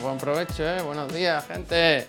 [0.00, 0.80] buen provecho, ¿eh?
[0.82, 2.08] Buenos días, gente.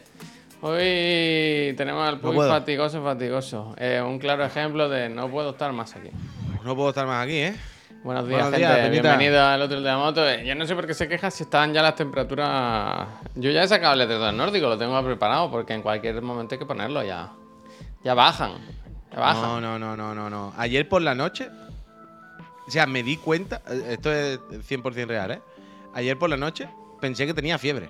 [0.61, 3.75] Hoy tenemos al Puy fatigoso, fatigoso.
[3.77, 6.09] Eh, un claro ejemplo de no puedo estar más aquí.
[6.63, 7.55] No puedo estar más aquí, ¿eh?
[8.03, 8.89] Buenos días, gente.
[8.89, 10.27] Bienvenido al otro de la moto.
[10.27, 13.07] Eh, yo no sé por qué se queja si están ya las temperaturas.
[13.35, 16.59] Yo ya he sacado el letrero nórdico, lo tengo preparado porque en cualquier momento hay
[16.59, 17.31] que ponerlo ya.
[18.03, 18.53] Ya bajan.
[19.11, 19.41] Ya bajan.
[19.41, 20.53] No, no, no, no, no, no.
[20.57, 21.49] Ayer por la noche.
[22.67, 23.61] O sea, me di cuenta.
[23.69, 25.41] Eh, esto es 100% real, ¿eh?
[25.93, 26.69] Ayer por la noche
[27.01, 27.89] pensé que tenía fiebre.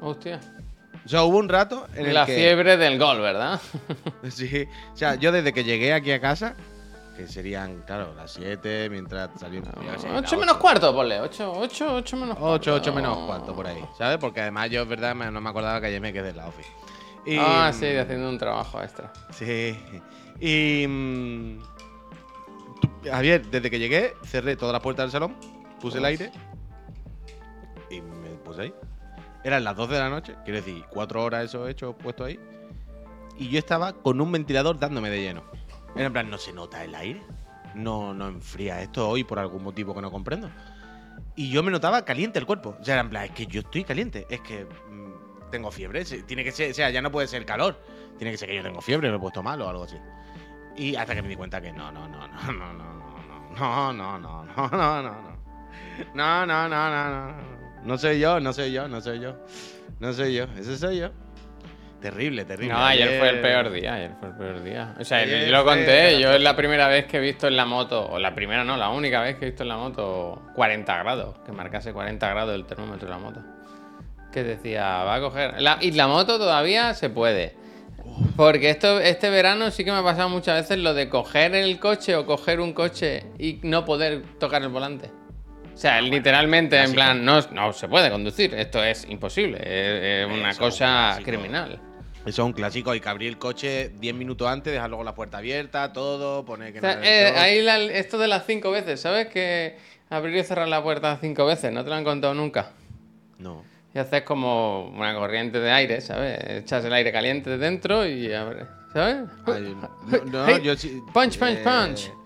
[0.00, 0.40] Hostia.
[1.04, 3.60] O sea, hubo un rato en el La fiebre del gol, ¿verdad?
[4.28, 4.66] sí.
[4.92, 6.54] O sea, yo desde que llegué aquí a casa,
[7.16, 9.62] que serían, claro, las 7, mientras salió...
[10.14, 11.20] 8 menos cuarto, ponle.
[11.20, 12.54] 8, 8, 8 menos cuarto.
[12.54, 14.18] 8, 8 menos cuarto, por ahí, ¿sabes?
[14.18, 16.68] Porque además yo, es verdad, no me acordaba que ayer me quedé en la office.
[17.38, 19.12] ah, sí, haciendo un trabajo extra.
[19.30, 19.78] Sí.
[20.38, 20.86] Y...
[20.86, 21.60] Mm,
[23.04, 25.36] Javier, desde que llegué, cerré todas las puertas del salón,
[25.80, 26.30] puse el aire
[29.42, 32.38] Eran las 12 de la noche, quiero decir, cuatro horas eso he hecho puesto ahí.
[33.38, 35.42] Y yo estaba con un ventilador dándome de lleno.
[35.94, 37.22] Era en plan, no se nota el aire.
[37.74, 40.50] No, no enfría esto hoy por algún motivo que no comprendo.
[41.36, 42.76] Y yo me notaba caliente el cuerpo.
[42.78, 44.26] O sea, en plan, es que yo estoy caliente.
[44.28, 46.04] Es que mm, tengo fiebre.
[46.04, 47.80] Tiene que ser, o sea, ya no puede ser calor.
[48.18, 49.96] Tiene que ser que yo tengo fiebre, me he puesto mal o algo así.
[50.76, 52.92] Y hasta que me di cuenta que no, no, no, no, no, no,
[53.54, 55.40] no, no, no, no, no, no, no, no.
[56.14, 57.59] No, no, no, no, no.
[57.84, 59.36] No soy yo, no soy yo, no soy yo.
[59.98, 61.10] No soy yo, ese soy yo.
[62.00, 62.72] Terrible, terrible.
[62.72, 64.94] No, ayer, fue el peor día, ayer fue el peor día.
[64.98, 67.66] O sea, yo lo conté, yo es la primera vez que he visto en la
[67.66, 70.98] moto, o la primera no, la única vez que he visto en la moto 40
[70.98, 73.42] grados, que marcase 40 grados el termómetro de la moto.
[74.32, 75.54] Que decía, va a coger...
[75.80, 77.54] y la moto todavía se puede.
[78.34, 81.78] Porque esto, este verano sí que me ha pasado muchas veces lo de coger el
[81.78, 85.10] coche o coger un coche y no poder tocar el volante.
[85.80, 88.54] O sea, literalmente, en plan, no, no se puede conducir.
[88.54, 89.58] Esto es imposible.
[89.62, 91.80] Es, una cosa criminal.
[92.16, 92.90] Eso es un clásico.
[92.90, 96.74] Hay que abrir el coche 10 minutos antes, dejar luego la puerta abierta, todo, poner
[96.74, 99.28] que eh, Ahí esto de las cinco veces, ¿sabes?
[99.28, 99.78] Que
[100.10, 101.72] abrir y cerrar la puerta cinco veces.
[101.72, 102.72] ¿No te lo han contado nunca?
[103.38, 103.64] No.
[103.94, 106.40] Y haces como una corriente de aire, ¿sabes?
[106.46, 109.22] Echas el aire caliente de dentro y abres, ¿sabes?
[110.26, 111.00] no, yo sí.
[111.14, 112.19] Punch, punch, eh, punch.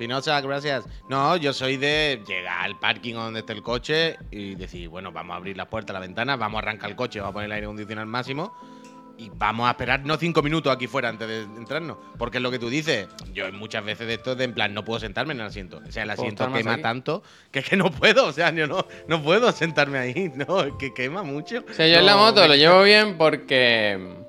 [0.00, 0.86] Pinocha, gracias.
[1.10, 5.34] No, yo soy de llegar al parking donde esté el coche y decir, bueno, vamos
[5.34, 7.52] a abrir la puerta, la ventana, vamos a arrancar el coche, vamos a poner el
[7.52, 8.50] aire acondicionado al máximo
[9.18, 11.98] y vamos a esperar no cinco minutos aquí fuera antes de entrarnos.
[12.16, 13.08] Porque es lo que tú dices.
[13.34, 15.82] Yo muchas veces de esto de en plan, no puedo sentarme en el asiento.
[15.86, 18.24] O sea, el asiento quema tanto que es que no puedo.
[18.24, 20.32] O sea, yo no, no puedo sentarme ahí.
[20.48, 21.62] No, es que quema mucho.
[21.68, 24.24] O sea, yo en la moto lo llevo bien porque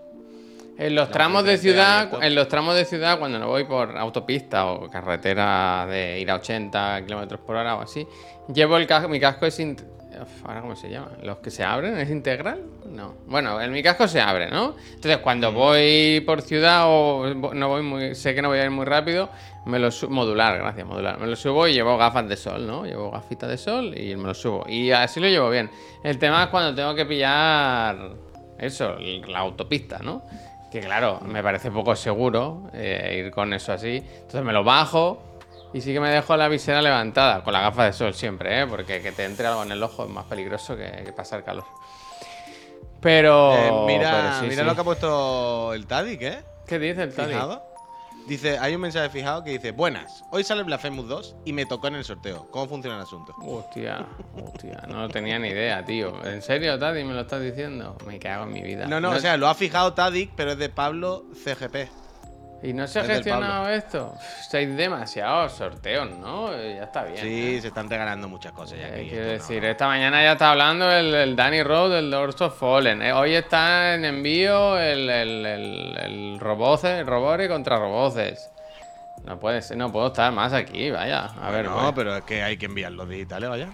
[0.81, 4.66] en los tramos de ciudad, en los tramos de ciudad, cuando no voy por autopista
[4.66, 8.08] o carretera de ir a 80 kilómetros por hora o así,
[8.52, 9.59] llevo el casco, mi casco es
[10.44, 12.64] ahora cómo se llama, los que se abren, ¿es integral?
[12.86, 13.14] No.
[13.28, 14.75] Bueno, en mi casco se abre, ¿no?
[14.94, 15.56] Entonces cuando mm.
[15.56, 19.30] voy por ciudad o no voy muy, sé que no voy a ir muy rápido,
[19.68, 21.19] me lo subo, modular, gracias, modular.
[21.19, 22.86] Me lo subo y llevo gafas de sol, ¿no?
[22.86, 24.66] Llevo gafitas de sol y me lo subo.
[24.68, 25.69] Y así lo llevo bien.
[26.03, 28.16] El tema es cuando tengo que pillar
[28.58, 28.96] eso,
[29.28, 30.24] la autopista, ¿no?
[30.72, 33.98] Que claro, me parece poco seguro eh, ir con eso así.
[33.98, 35.22] Entonces me lo bajo
[35.74, 38.68] y sí que me dejo la visera levantada, con la gafa de sol siempre, ¿eh?
[38.68, 41.66] porque que te entre algo en el ojo es más peligroso que, pasar calor.
[43.00, 43.54] Pero.
[43.54, 46.40] Eh, mira, mira lo que ha puesto el Tadic, ¿eh?
[46.66, 47.71] ¿Qué dice el Tadic?
[48.28, 51.88] Dice, hay un mensaje fijado que dice, buenas, hoy sale Blasphemous 2 y me tocó
[51.88, 52.48] en el sorteo.
[52.52, 53.34] ¿Cómo funciona el asunto?
[53.42, 54.08] Hostia,
[54.42, 56.24] hostia, no tenía ni idea, tío.
[56.26, 57.98] ¿En serio, Tadic, me lo estás diciendo?
[58.06, 58.86] Me cago en mi vida.
[58.88, 61.90] No, no, o sea, lo ha fijado Tadic, pero es de Pablo CGP.
[62.64, 64.14] ¿Y no se ha gestionado esto?
[64.54, 66.52] Hay demasiados sorteos, ¿no?
[66.52, 67.18] Ya está bien.
[67.18, 68.90] Sí, se están regalando muchas cosas ya.
[68.90, 73.02] Eh, quiero decir, esta mañana ya está hablando el, Danny Road del Lords of Fallen.
[73.02, 78.52] Eh, hoy está en envío el, el, el, el Roboce, Robore contra Roboces.
[79.26, 81.26] No puede ser, no puedo estar más aquí, vaya.
[81.42, 83.70] A ver, no, pero es que hay que enviar los digitales, vaya.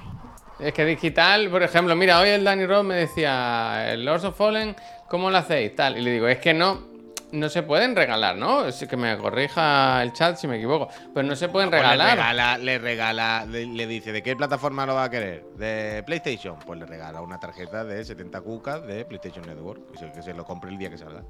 [0.59, 4.37] Es que digital, por ejemplo, mira, hoy el Danny Road me decía, el Lords of
[4.37, 4.75] Fallen,
[5.07, 5.75] ¿cómo lo hacéis?
[5.75, 5.97] Tal.
[5.97, 6.86] Y le digo, es que no,
[7.31, 8.65] no se pueden regalar, ¿no?
[8.65, 10.89] Es que me corrija el chat si me equivoco.
[11.13, 12.59] Pero no se pueden pues regalar.
[12.59, 15.43] le regala, le, dice, ¿de qué plataforma lo va a querer?
[15.55, 16.57] ¿De PlayStation?
[16.59, 19.91] Pues le regala una tarjeta de 70 cucas de PlayStation Network.
[19.91, 21.23] Que se, que se lo compre el día que salga.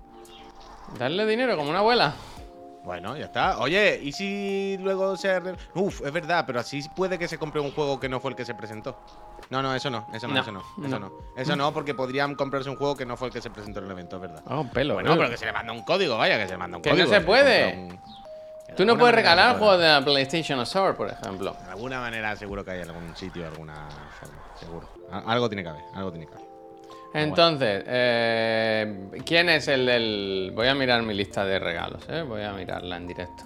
[0.98, 2.14] Darle dinero como una abuela.
[2.84, 3.60] Bueno, ya está.
[3.60, 5.42] Oye, ¿y si luego se...
[5.76, 8.38] Uf, es verdad, pero así puede que se compre un juego que no fue el
[8.38, 8.98] que se presentó.
[9.50, 11.12] No, no, eso no, eso no, eso no, eso no.
[11.38, 13.86] Eso no, porque podrían comprarse un juego que no fue el que se presentó en
[13.86, 14.44] el evento, es verdad.
[14.46, 14.96] Ah, un pelo.
[14.96, 16.90] Bueno, pero que se le manda un código, vaya, que se le manda un que
[16.90, 17.06] código.
[17.08, 18.00] Que no se puede.
[18.76, 21.56] Tú no puedes regalar juegos de la PlayStation Store, por ejemplo.
[21.66, 23.88] De alguna manera seguro que hay algún sitio, alguna
[24.20, 24.90] forma, seguro.
[25.12, 26.48] Algo tiene que haber, algo tiene que haber.
[27.14, 30.52] Entonces, eh, ¿quién es el del...?
[30.54, 32.22] Voy a mirar mi lista de regalos, ¿eh?
[32.22, 33.44] Voy a mirarla en directo.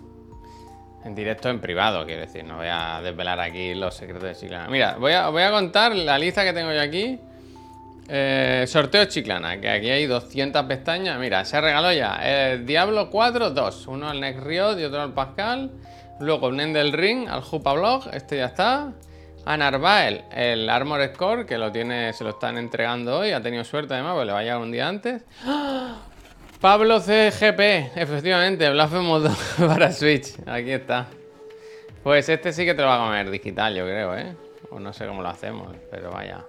[1.04, 2.44] En directo, en privado, quiero decir.
[2.44, 4.68] No voy a desvelar aquí los secretos de Chiclana.
[4.68, 7.20] Mira, voy a, voy a contar la lista que tengo yo aquí.
[8.08, 11.18] Eh, sorteo Chiclana, que aquí hay 200 pestañas.
[11.20, 13.88] Mira, se regaló ya el Diablo 4, 2.
[13.88, 15.72] Uno al Next Riot y otro al Pascal.
[16.20, 18.10] Luego un Endel Ring al Jupa Blog.
[18.14, 18.92] Este ya está.
[19.44, 23.32] A Narvael, el Armor Score, que lo tiene, se lo están entregando hoy.
[23.32, 25.24] Ha tenido suerte además, porque le va a llegar un día antes.
[25.44, 26.11] ¡Ah!
[26.62, 29.24] Pablo CGP, efectivamente, Blasphemous
[29.58, 30.36] 2 para Switch.
[30.46, 31.08] Aquí está.
[32.04, 34.36] Pues este sí que te lo va a comer digital, yo creo, ¿eh?
[34.70, 36.46] O no sé cómo lo hacemos, pero vaya.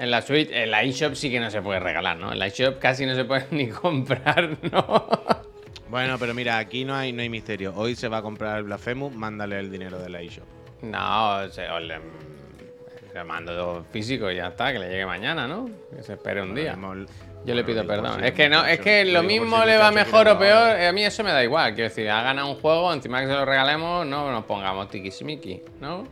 [0.00, 2.32] En la Switch, en la eShop sí que no se puede regalar, ¿no?
[2.32, 5.06] En la eShop casi no se puede ni comprar, ¿no?
[5.88, 7.72] Bueno, pero mira, aquí no hay, no hay misterio.
[7.76, 10.44] Hoy se va a comprar el Blasphemous, mándale el dinero de la eShop.
[10.82, 12.00] No, se, o le,
[13.14, 15.70] le mando físico y ya está, que le llegue mañana, ¿no?
[15.94, 16.76] Que se espere un día.
[17.44, 18.22] Yo le pido perdón.
[18.24, 20.80] Es que no, es que lo mismo le va mejor o peor.
[20.80, 21.74] A mí eso me da igual.
[21.74, 25.62] Quiero decir, ha ganado un juego, encima que se lo regalemos, no nos pongamos tiquismiqui,
[25.80, 26.06] ¿no?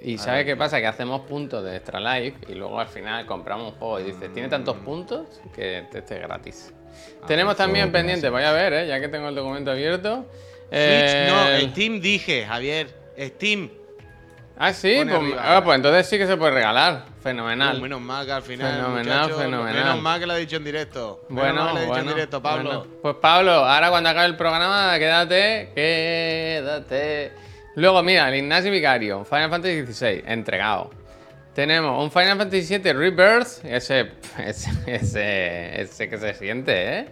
[0.00, 0.78] Y ¿sabe qué pasa?
[0.78, 4.32] Que hacemos puntos de Extra Life y luego al final compramos un juego y dices,
[4.32, 6.72] tiene tantos puntos que te esté gratis.
[7.26, 8.86] Tenemos también pendiente, voy a ver, ¿eh?
[8.86, 10.26] ya que tengo el documento abierto.
[10.70, 12.88] Switch, no, Steam dije, Javier.
[13.18, 13.70] Steam.
[14.58, 17.04] Ah, sí, pues, ah, pues, entonces sí que se puede regalar.
[17.22, 17.76] Fenomenal.
[17.76, 18.72] Uh, menos mal que al final.
[18.74, 19.84] Fenomenal, fenomenal.
[19.84, 21.26] Menos mal que lo ha dicho en directo.
[21.28, 22.68] Bueno, menos mal que lo ha dicho bueno, en directo, Pablo.
[22.68, 22.86] bueno.
[23.02, 27.32] Pues Pablo, ahora cuando acabe el programa, quédate, quédate.
[27.74, 30.90] Luego, mira, el Ignacio Vicario, Final Fantasy XVI, entregado.
[31.54, 37.08] Tenemos un Final Fantasy VII Rebirth, ese, ese, ese, ese que se siente, ¿eh?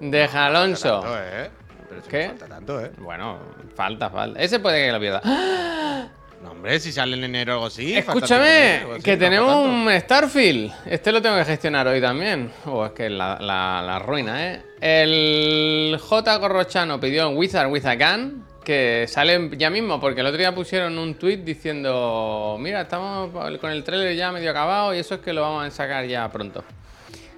[0.00, 1.00] De Alonso.
[1.00, 1.50] Tanto, ¿eh?
[1.90, 2.22] Pero ¿Qué?
[2.24, 2.90] no falta tanto, ¿eh?
[2.96, 3.38] Bueno,
[3.74, 4.40] falta, falta.
[4.40, 5.20] Ese puede que lo pierda.
[5.24, 6.08] ¡Ah!
[6.42, 7.96] No, hombre, si sale en enero o algo así.
[7.96, 10.72] Escúchame, algo así, que no falta tenemos un Starfield.
[10.86, 12.50] Este lo tengo que gestionar hoy también.
[12.66, 14.62] Oh, es que la, la, la ruina, ¿eh?
[14.80, 16.40] El J.
[16.40, 18.44] Corrochano pidió en Wizard with a Gun.
[18.64, 23.72] Que sale ya mismo, porque el otro día pusieron un tweet diciendo: Mira, estamos con
[23.72, 26.62] el trailer ya medio acabado y eso es que lo vamos a sacar ya pronto.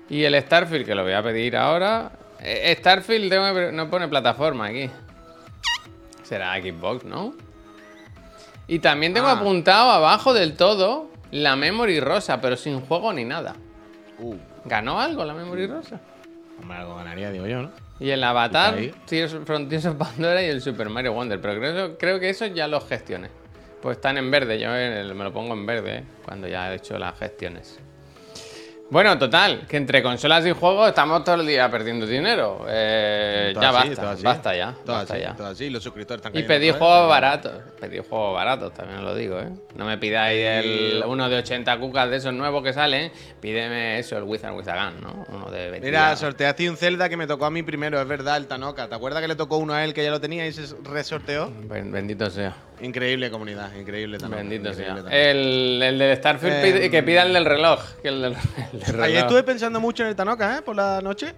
[0.09, 2.11] Y el Starfield, que lo voy a pedir ahora.
[2.41, 4.91] Eh, Starfield tengo que- no pone plataforma aquí.
[6.25, 7.33] Será Xbox, ¿no?
[8.67, 9.33] Y también tengo Ah.
[9.33, 13.55] apuntado abajo del todo la Memory Rosa, pero sin juego ni nada.
[14.19, 14.35] Uh,
[14.65, 16.01] ¿Ganó algo la Memory Rosa?
[16.61, 17.71] hombre, algo ganaría, digo yo, ¿no?
[17.99, 18.77] Y el Avatar.
[19.07, 21.41] Tears, Frontiers of Pandora y el Super Mario Wonder.
[21.41, 23.29] Pero creo, creo que eso ya los gestioné.
[23.83, 26.05] Pues están en verde, yo me lo pongo en verde ¿eh?
[26.25, 27.79] cuando ya he hecho las gestiones.
[28.91, 32.67] Bueno, total, que entre consolas y juegos estamos todo el día perdiendo dinero.
[32.69, 34.75] Eh, ya así, basta, basta ya.
[34.85, 35.35] Todo basta así, ya.
[35.37, 35.71] todo así.
[35.71, 37.53] Los suscriptores están Y pedí juegos baratos.
[37.81, 39.49] Pedí juegos baratos, también lo digo, ¿eh?
[39.77, 43.13] No me pidáis el uno de 80 cucas de esos nuevos que salen.
[43.41, 45.25] Pídeme eso, el Wizard with a Gun, ¿no?
[45.29, 45.87] Uno de 20.
[45.87, 48.89] Mira, sorteaste un Zelda que me tocó a mí primero, es verdad, el Tanoka.
[48.89, 51.53] ¿Te acuerdas que le tocó uno a él que ya lo tenía y se resorteó?
[51.69, 52.57] Ben- Bendito sea.
[52.83, 54.39] Increíble comunidad, increíble Tanoka.
[54.39, 54.97] Bendito sea.
[55.11, 57.81] El, el del Starfield pide- que pida el del reloj.
[58.03, 58.33] Que el del,
[58.73, 59.05] el del reloj.
[59.05, 60.63] Ayer estuve pensando mucho en el Tanoka, ¿eh?
[60.63, 61.35] Por la noche.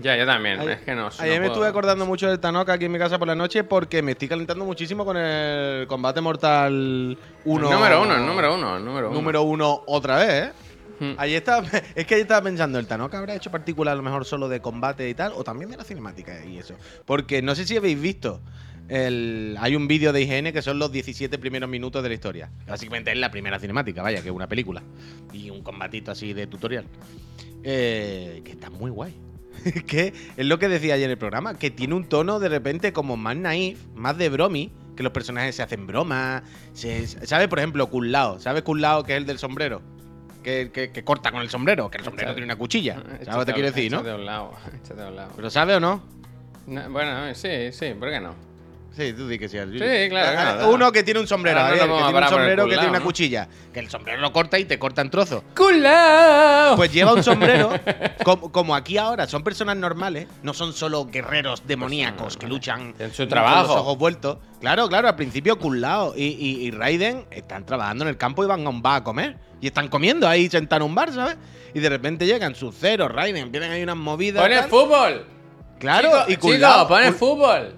[0.00, 0.58] Ya, yo también.
[0.60, 1.08] Ayer, es que no.
[1.08, 1.52] ayer no me puedo.
[1.52, 4.28] estuve acordando mucho del Tanoka aquí en mi casa por la noche porque me estoy
[4.28, 7.66] calentando muchísimo con el combate mortal 1.
[7.66, 9.14] El número uno, el número uno, el número uno.
[9.18, 10.52] Número uno otra vez, ¿eh?
[10.98, 11.14] Hmm.
[11.18, 14.24] Ayer estaba, es que ayer estaba pensando, el Tanoka habrá hecho particular a lo mejor
[14.24, 16.74] solo de combate y tal, o también de la cinemática y eso.
[17.04, 18.40] Porque no sé si habéis visto,
[18.88, 22.50] el, hay un vídeo de IGN que son los 17 primeros minutos de la historia.
[22.66, 24.82] Básicamente es la primera cinemática, vaya, que es una película.
[25.32, 26.84] Y un combatito así de tutorial.
[27.64, 29.14] Eh, que está muy guay.
[29.86, 32.92] que es lo que decía ayer en el programa, que tiene un tono de repente
[32.92, 36.42] como más naif, más de bromi, que los personajes se hacen bromas.
[36.74, 37.48] ¿Sabes?
[37.48, 38.40] Por ejemplo, Kunlao.
[38.40, 39.80] ¿Sabes Kunlao que es el del sombrero?
[40.42, 42.94] Que, que- que corta con el sombrero, que el sombrero tiene una cuchilla.
[43.24, 43.98] ¿Sabes lo que te quiero decir, no?
[43.98, 44.52] a un lado,
[44.98, 45.32] a un lado.
[45.36, 46.02] ¿Pero sabe o no?
[46.66, 48.34] No, bueno, sí, sí, ¿por qué no?
[48.96, 49.56] Sí, tú di que sí.
[49.58, 49.78] Sí,
[50.10, 50.70] claro, claro.
[50.70, 52.80] Uno que tiene un sombrero, no que tiene un parar por el sombrero que Kunlao,
[52.80, 53.48] tiene una cuchilla.
[53.72, 55.42] Que el sombrero lo corta y te corta en trozos.
[55.56, 56.76] ¡Culao!
[56.76, 57.70] Pues lleva un sombrero,
[58.24, 63.14] como, como aquí ahora son personas normales, no son solo guerreros demoníacos que luchan Tienen
[63.14, 63.68] su con trabajo.
[63.68, 64.38] los ojos vueltos.
[64.60, 68.46] Claro, claro, al principio Kunlao y, y, y Raiden están trabajando en el campo y
[68.46, 69.36] van a un bar a comer.
[69.60, 71.36] Y están comiendo ahí sentados en un bar, ¿sabes?
[71.72, 74.42] Y de repente llegan sus cero, Raiden, empiezan ahí unas movidas.
[74.42, 74.68] ¡Pone tal.
[74.68, 75.26] fútbol!
[75.78, 77.74] Claro, Chico, y chico, Kunlao, pone Kun- fútbol.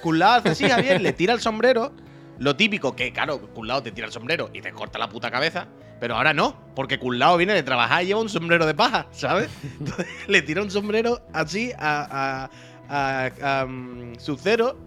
[0.00, 1.92] Kunlao hace así, Javier, le tira el sombrero.
[2.38, 5.66] Lo típico, que claro, Kunlao te tira el sombrero y te corta la puta cabeza.
[6.00, 9.48] Pero ahora no, porque Kunlao viene de trabajar y lleva un sombrero de paja, ¿sabes?
[9.80, 12.48] Entonces le tira un sombrero así a,
[12.88, 14.78] a, a, a, um, Sub-Zero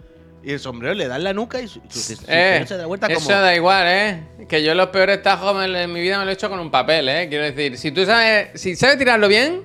[0.42, 2.86] Y el sombrero le da en la nuca y su, su- su Eh, se da
[2.86, 3.30] vuelta eso como.
[3.42, 4.24] da igual, ¿eh?
[4.48, 7.10] Que yo los peores tajos en mi vida me lo he hecho con un papel,
[7.10, 7.28] ¿eh?
[7.28, 9.64] Quiero decir, si tú sabes, si sabes tirarlo bien,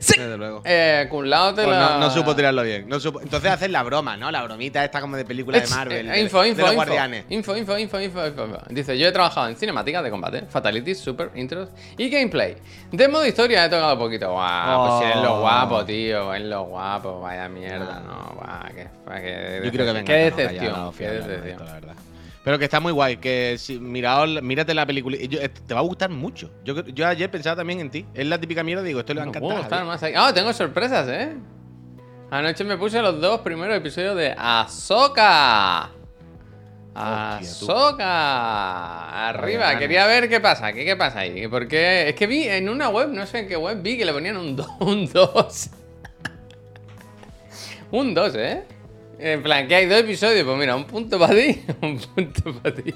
[0.00, 0.18] sí.
[0.18, 0.62] Desde luego.
[0.64, 1.82] Eh, Cunlao te Pues lo...
[1.90, 2.88] no, no supo tirarlo bien.
[2.88, 4.30] no supo- Entonces hacen la broma, ¿no?
[4.32, 6.08] La bromita esta como de película de Ech, Marvel.
[6.08, 7.24] eh, de- info, de info, los info, guardianes.
[7.28, 8.58] info, info, info, info, info, info.
[8.70, 12.56] Dice, yo he trabajado en cinemáticas de combate, fatalities, super, intros y gameplay.
[12.90, 14.32] De modo historia he tocado poquito.
[14.32, 15.40] Guau, pues si es lo Oh.
[15.42, 18.88] guapo, tío, es lo guapo, vaya mierda, no, guau, qué,
[19.20, 20.04] qué, Yo creo que venga.
[20.04, 21.66] Qué que decepción, qué decepción.
[21.66, 21.94] la verdad.
[22.42, 25.18] Pero que está muy guay, que si, miraos- mírate la película.
[25.18, 26.50] yo- eh, te va a gustar mucho.
[26.64, 28.06] Yo, yo ayer pensaba también en ti.
[28.14, 29.50] Es la típica mierda, digo, esto le va a encantar.
[30.16, 31.34] Ah, tengo sorpresas, ¿eh?
[32.30, 35.90] Anoche me puse los dos primeros episodios de Ahsoka.
[36.94, 39.28] Ahsoka.
[39.28, 39.78] Arriba.
[39.78, 40.72] Quería ver qué pasa.
[40.72, 41.46] ¿Qué, qué pasa ahí?
[41.48, 44.12] Porque es que vi en una web, no sé en qué web, vi que le
[44.12, 44.66] ponían un 2.
[44.80, 45.70] Un 2.
[47.92, 48.64] un 2, ¿eh?
[49.22, 50.44] En plan, que hay dos episodios.
[50.44, 51.62] Pues mira, un punto para ti.
[51.82, 52.94] Un punto para ti.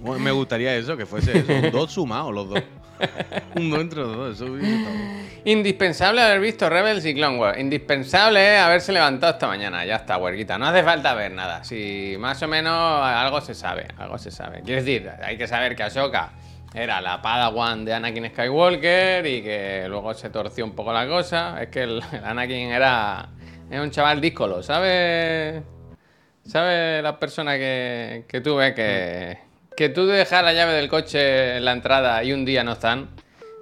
[0.00, 1.70] Bueno, Me gustaría eso, que fuese eso.
[1.70, 2.62] dos sumados los dos.
[3.56, 4.40] un dos entre los dos.
[4.40, 4.46] Eso.
[5.44, 7.58] Indispensable haber visto Rebels y Clone Wars.
[7.58, 9.84] Indispensable haberse levantado esta mañana.
[9.84, 10.58] Ya está, huerquita.
[10.58, 11.64] No hace falta ver nada.
[11.64, 13.86] Si más o menos algo se sabe.
[13.98, 14.62] Algo se sabe.
[14.64, 16.32] Quiero decir, hay que saber que Ahsoka
[16.74, 21.60] era la Padawan de Anakin Skywalker y que luego se torció un poco la cosa.
[21.62, 23.28] Es que el Anakin era,
[23.72, 25.62] era un chaval díscolo, ¿sabes?
[26.44, 29.38] ¿Sabes la persona que, que tú ves que,
[29.74, 33.08] que tú dejas la llave del coche en la entrada y un día no están?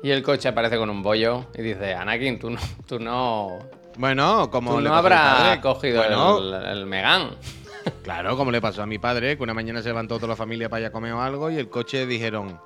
[0.02, 3.58] Y el coche aparece con un bollo y dice, Anakin, tú no, tú no,
[3.98, 5.60] Bueno, como tú no padre.
[5.60, 7.30] cogido Bueno, el, el Megan.
[8.02, 10.68] Claro, como le pasó a mi padre, que una mañana se levantó toda la familia
[10.68, 12.60] para ir a comer o algo y el coche dijeron.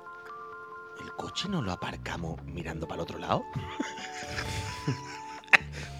[1.01, 3.43] ¿El coche no lo aparcamos mirando para el otro lado?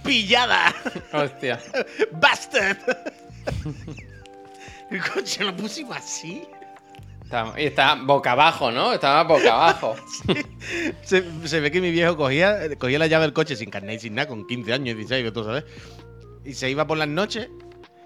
[0.06, 0.74] ¡Pillada!
[1.14, 1.60] Hostia.
[2.12, 2.78] ¡Bastard!
[4.92, 6.44] el coche lo pusimos así.
[7.58, 8.94] Y está boca abajo, ¿no?
[8.94, 9.96] Estaba boca abajo.
[11.04, 14.00] Se, se ve que mi viejo cogía, cogía la llave del coche sin carnet y
[14.04, 15.66] sin nada, con 15 años, 16, tú sabes.
[16.46, 17.50] Y se iba por las noches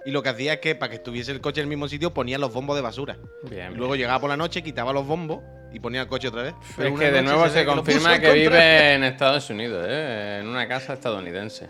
[0.05, 2.13] y lo que hacía es que para que estuviese el coche en el mismo sitio
[2.13, 3.17] ponía los bombos de basura.
[3.49, 6.53] Bien, luego llegaba por la noche, quitaba los bombos y ponía el coche otra vez.
[6.77, 10.39] Pero Es que de nuevo se confirma que contra- vive en Estados Unidos, ¿eh?
[10.41, 11.67] En una casa estadounidense.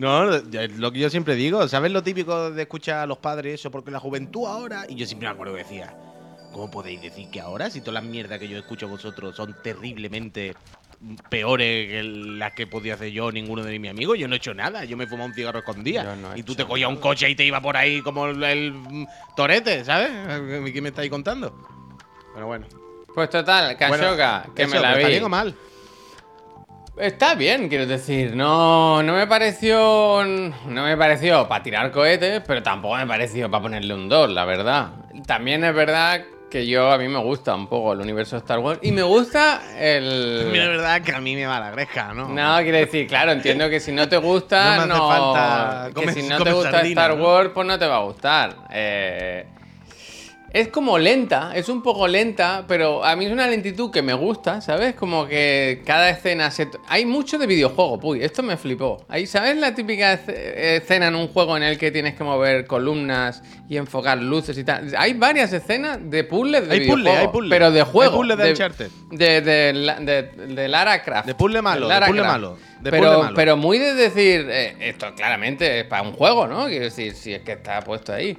[0.00, 3.70] No, lo que yo siempre digo, ¿sabes lo típico de escuchar a los padres eso?
[3.70, 4.86] Porque la juventud ahora.
[4.88, 5.94] Y yo siempre me acuerdo que decía,
[6.54, 9.54] ¿cómo podéis decir que ahora, si todas las mierdas que yo escucho a vosotros son
[9.62, 10.54] terriblemente
[11.28, 14.18] peores que las que podía hacer yo o ninguno de mis amigos?
[14.18, 16.16] Yo no he hecho nada, yo me fumaba un cigarro escondida.
[16.16, 19.06] No y tú te cogías un coche y te iba por ahí como el, el,
[19.36, 20.08] torete, ¿sabes?
[20.72, 21.54] ¿Qué me estáis contando?
[22.32, 22.66] Pero bueno.
[23.14, 25.00] Pues total, Kashoka, que eso, me la vi.
[25.00, 25.54] ¿Está bien o mal?
[27.00, 30.22] Está bien, quiero decir, no, no me pareció.
[30.24, 34.44] No me pareció para tirar cohetes, pero tampoco me pareció para ponerle un 2, la
[34.44, 34.90] verdad.
[35.26, 38.58] También es verdad que yo a mí me gusta un poco el universo de Star
[38.58, 40.48] Wars y me gusta el.
[40.52, 42.28] Mira, verdad que a mí me va la gresca, ¿no?
[42.28, 45.08] No, quiero decir, claro, entiendo que si no te gusta, No no.
[45.08, 47.24] falta que si no te gusta sardina, Star ¿no?
[47.24, 48.56] Wars, pues no te va a gustar.
[48.70, 49.46] Eh,
[50.52, 54.14] es como lenta, es un poco lenta, pero a mí es una lentitud que me
[54.14, 54.94] gusta, ¿sabes?
[54.94, 56.68] Como que cada escena se...
[56.88, 59.04] Hay mucho de videojuego, puy, esto me flipó.
[59.08, 60.32] Ahí, ¿sabes la típica esce-
[60.82, 64.64] escena en un juego en el que tienes que mover columnas y enfocar luces y
[64.64, 64.92] tal?
[64.98, 67.50] Hay varias escenas de puzzles de Hay puzzle, videojuego, hay puzzle.
[67.50, 68.16] pero de Hay juego.
[68.16, 68.90] puzzle de Uncharted.
[69.12, 71.26] De, de, de- de Lara Croft.
[71.26, 73.34] De puzzle malo, de puzzle malo, pero, malo.
[73.36, 76.66] pero muy de decir, eh, esto claramente es para un juego, ¿no?
[76.66, 78.36] Quiero decir, si es que está puesto ahí.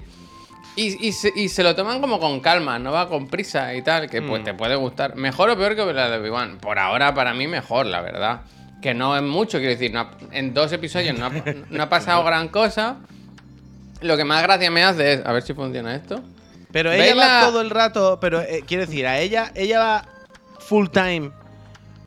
[0.75, 3.81] Y, y se, y se lo toman como con calma, no va con prisa y
[3.81, 4.27] tal, que Mm.
[4.27, 5.15] pues te puede gustar.
[5.15, 6.57] Mejor o peor que la de Obi-Wan.
[6.59, 8.41] Por ahora, para mí, mejor, la verdad.
[8.81, 11.29] Que no es mucho, quiero decir, no ha- en dos episodios no ha,
[11.69, 12.97] no ha pasado gran cosa.
[14.01, 16.23] Lo que más gracia me hace es, a ver si funciona esto.
[16.71, 20.05] Pero ¿Veis ella va todo el rato, pero eh, quiero decir, a ella, ella va
[20.59, 21.31] full time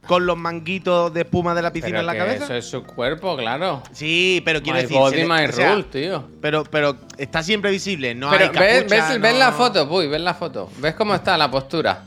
[0.06, 2.44] con los manguitos de espuma de la piscina Pero en la que cabeza.
[2.44, 3.82] Eso es su cuerpo, claro.
[3.92, 4.96] Sí, pero quiero My decir.
[4.98, 6.28] body, le- my o sea, rules, tío.
[6.40, 9.88] Pero, pero está siempre visible, no Pero hay ves, capucha, ves- no- ves la foto,
[9.88, 10.70] Puy, ves la foto.
[10.78, 12.02] ¿Ves cómo está la postura?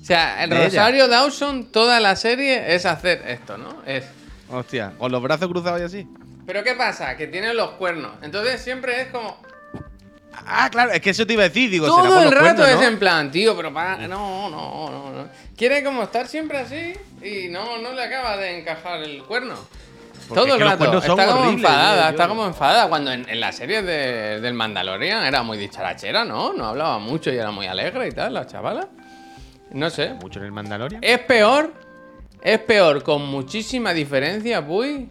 [0.00, 0.64] O sea, el De ella.
[0.66, 3.82] Rosario Dawson, toda la serie es hacer esto, ¿no?
[3.86, 4.04] Es.
[4.50, 6.08] Hostia, con los brazos cruzados y así.
[6.44, 7.16] Pero ¿qué pasa?
[7.16, 8.10] Que tiene los cuernos.
[8.22, 9.40] Entonces siempre es como.
[10.34, 12.34] Ah, claro, es que eso te iba a decir, digo, será Todo por el los
[12.34, 12.82] rato cuernos, es ¿no?
[12.88, 13.96] en plan, tío, pero para.
[14.08, 15.28] No, no, no, no.
[15.56, 19.54] Quiere como estar siempre así y no, no le acaba de encajar el cuerno.
[20.28, 20.78] Porque Todo es el que los rato.
[20.84, 22.88] cuernos son Está como horribles, enfadada, tío, está yo- como enfadada.
[22.88, 26.52] Cuando en, en la serie de- del Mandalorian era muy dicharachera, ¿no?
[26.52, 28.88] No hablaba mucho y era muy alegre y tal, la chavala.
[29.72, 30.14] No sé.
[30.14, 31.02] Mucho en el Mandalorian.
[31.04, 31.72] Es peor,
[32.42, 35.08] es peor con muchísima diferencia, Puy,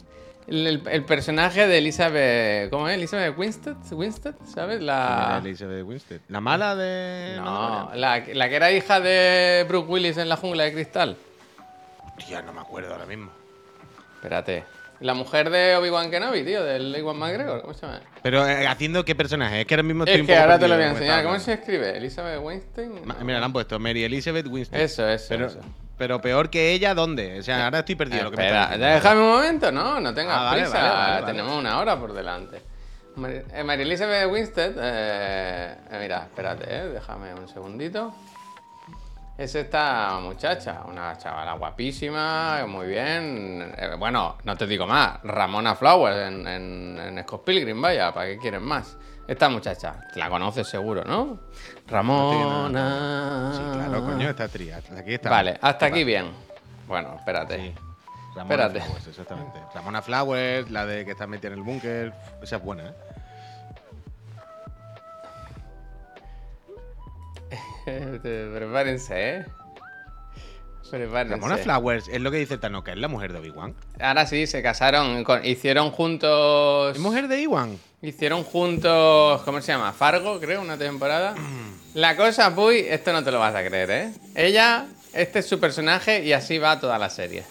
[0.52, 2.70] El, el personaje de Elizabeth.
[2.70, 2.96] ¿Cómo es?
[2.98, 4.78] Elizabeth Winstead, Winstead ¿sabes?
[4.78, 5.42] ¿Quién La.
[5.44, 6.20] Elizabeth Winstead?
[6.28, 7.36] ¿La mala de.?
[7.38, 11.16] No, la, la que era hija de Brooke Willis en la jungla de cristal.
[12.28, 13.32] Tía, no me acuerdo ahora mismo.
[14.16, 14.64] Espérate.
[15.00, 17.62] La mujer de Obi-Wan Kenobi, tío, del Iwan McGregor.
[17.62, 18.02] ¿Cómo se llama?
[18.22, 19.62] Pero eh, haciendo qué personaje?
[19.62, 21.24] Es que ahora mismo estoy Es un que poco ahora te lo voy a enseñar.
[21.24, 21.98] ¿Cómo se escribe?
[21.98, 23.02] ¿Elizabeth Weinstein?
[23.06, 24.80] Ma- Mira, le han puesto Mary Elizabeth Winstead.
[24.80, 25.26] Eso, eso.
[25.30, 25.60] Pero, eso.
[26.02, 27.40] Pero peor que ella, ¿dónde?
[27.40, 28.24] O sea, ahora estoy perdido.
[28.24, 28.88] lo que me Espera, diciendo.
[28.88, 30.78] déjame un momento, no, no tengas Ah, vale, prisa.
[30.80, 31.26] vale, vale, vale.
[31.28, 32.60] Tenemos una hora por delante.
[33.18, 38.16] Mari- eh, María Elizabeth Winstead, eh, eh, mira, espérate, eh, déjame un segundito.
[39.38, 43.74] Es esta muchacha, una chavala guapísima, muy bien.
[43.76, 48.28] eh, bueno, no te digo más, Ramona Flowers en, en, en Scott Pilgrim, vaya, ¿para
[48.28, 48.98] qué quieren más?
[49.28, 51.40] Esta muchacha, la conoces seguro, ¿no?
[51.88, 53.52] Ramona.
[53.54, 54.78] Sí, claro, coño, esta tría.
[54.78, 55.30] Aquí está.
[55.30, 56.32] Vale, hasta aquí bien.
[56.88, 57.56] Bueno, espérate.
[57.58, 57.74] Sí.
[58.36, 58.82] Ramona Espérate.
[58.82, 59.60] Flowers, exactamente.
[59.74, 62.14] Ramona Flowers, la de que está metida en el búnker.
[62.42, 62.94] Esa es buena, ¿eh?
[68.22, 69.46] Prepárense, ¿eh?
[70.90, 71.36] Prepárense.
[71.36, 73.74] Ramona Flowers es lo que dice Tanoka, es la mujer de Obi-Wan.
[74.00, 76.96] Ahora sí, se casaron, con- hicieron juntos...
[76.96, 77.78] ¿Es mujer de Iwan?
[78.02, 79.94] Hicieron juntos, ¿cómo se llama?
[79.94, 81.36] Fargo, creo, una temporada.
[81.94, 84.12] La cosa, Puy, esto no te lo vas a creer, ¿eh?
[84.36, 87.44] Ella, este es su personaje y así va toda la serie.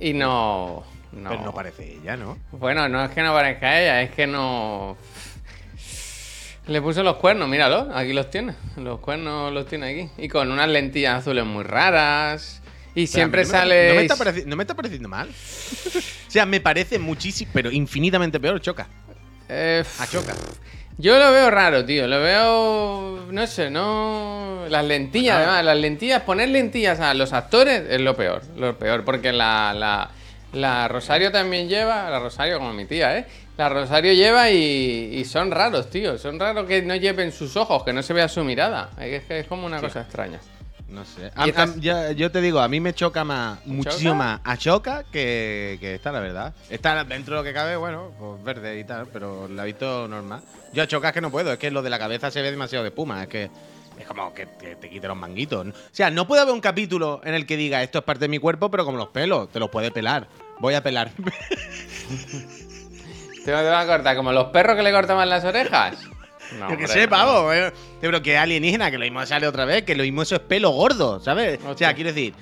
[0.00, 0.82] Y no...
[1.12, 1.30] No.
[1.30, 2.38] Pero no parece ella, ¿no?
[2.50, 4.96] Bueno, no es que no parezca ella, es que no.
[6.66, 8.54] Le puso los cuernos, míralo, aquí los tiene.
[8.76, 10.10] Los cuernos los tiene aquí.
[10.22, 12.62] Y con unas lentillas azules muy raras.
[12.94, 13.88] Y siempre Pero sale.
[13.88, 15.28] No me, está pareci- no me está pareciendo mal.
[15.28, 18.86] o sea, me parece muchísimo, pero infinitamente peor, choca.
[19.48, 20.32] Eh, A choca.
[20.96, 22.06] yo lo veo raro, tío.
[22.06, 23.26] Lo veo.
[23.30, 24.64] No sé, no.
[24.70, 28.42] Las lentillas, además, las lentillas, poner lentillas a los actores es lo peor.
[28.56, 29.74] Lo peor, porque la.
[29.74, 30.10] la
[30.54, 33.26] la Rosario también lleva, la Rosario como mi tía, ¿eh?
[33.56, 36.18] La Rosario lleva y, y son raros, tío.
[36.18, 38.90] Son raros que no lleven sus ojos, que no se vea su mirada.
[39.00, 40.40] Es que es como una cosa extraña.
[40.88, 41.30] No sé.
[41.36, 44.14] ¿Y A- estas- a- ya- yo te digo, a mí me choca más, muchísimo choca?
[44.24, 46.52] más a choca que, que esta, la verdad.
[46.68, 50.06] Está dentro de lo que cabe, bueno, pues verde y tal, pero la he visto
[50.08, 50.42] normal.
[50.72, 52.50] Yo a choca es que no puedo, es que lo de la cabeza se ve
[52.50, 53.50] demasiado de espuma, es que
[53.98, 55.66] es como que te, te quite los manguitos.
[55.68, 58.28] O sea, no puede haber un capítulo en el que diga esto es parte de
[58.28, 60.26] mi cuerpo, pero como los pelos, te los puede pelar.
[60.60, 61.12] Voy a pelar.
[63.44, 65.96] Te te va a cortar como los perros que le cortaban las orejas.
[66.58, 67.52] No, Yo que sé, pavo.
[67.52, 67.72] eh.
[68.02, 70.70] Pero que alienígena, que lo mismo sale otra vez, que lo mismo eso es pelo
[70.70, 71.58] gordo, ¿sabes?
[71.66, 72.34] O sea, quiero decir,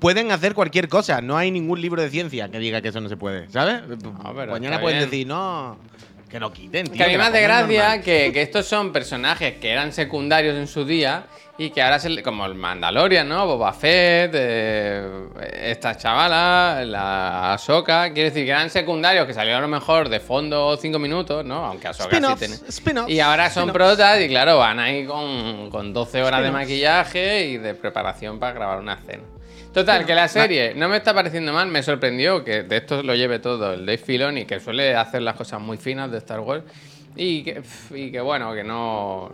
[0.00, 1.22] pueden hacer cualquier cosa.
[1.22, 3.82] No hay ningún libro de ciencia que diga que eso no se puede, ¿sabes?
[4.48, 5.10] Mañana pueden bien.
[5.10, 5.78] decir, no,
[6.30, 6.96] que lo quiten, tío.
[6.96, 10.66] Que a mí me hace gracia que, que estos son personajes que eran secundarios en
[10.68, 11.24] su día
[11.58, 13.46] y que ahora se le- como el Mandalorian, ¿no?
[13.46, 15.02] Boba Fett, eh,
[15.62, 20.20] esta chavala, la Ahsoka, quiere decir que eran secundarios que salieron a lo mejor de
[20.20, 21.66] fondo cinco minutos, ¿no?
[21.66, 22.56] Aunque Ahsoka sí tiene.
[23.08, 27.58] Y ahora son protas y claro, van ahí con, con 12 horas de maquillaje y
[27.58, 29.24] de preparación para grabar una escena.
[29.72, 33.14] Total, que la serie no me está pareciendo mal, me sorprendió que de esto lo
[33.14, 36.64] lleve todo el Dave Filoni, que suele hacer las cosas muy finas de Star Wars.
[37.16, 37.62] Y que,
[37.94, 39.30] y que bueno, que no.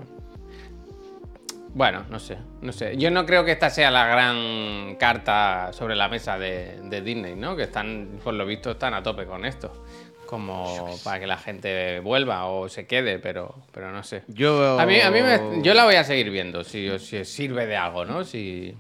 [1.75, 2.97] Bueno, no sé, no sé.
[2.97, 7.35] Yo no creo que esta sea la gran carta sobre la mesa de, de Disney,
[7.35, 7.55] ¿no?
[7.55, 9.85] Que están, por lo visto, están a tope con esto.
[10.27, 14.23] Como para que la gente vuelva o se quede, pero, pero no sé.
[14.29, 14.81] Yo.
[14.81, 17.77] A mí, a mí me- yo la voy a seguir viendo, si, si sirve de
[17.77, 18.25] algo, ¿no?
[18.25, 18.75] Si.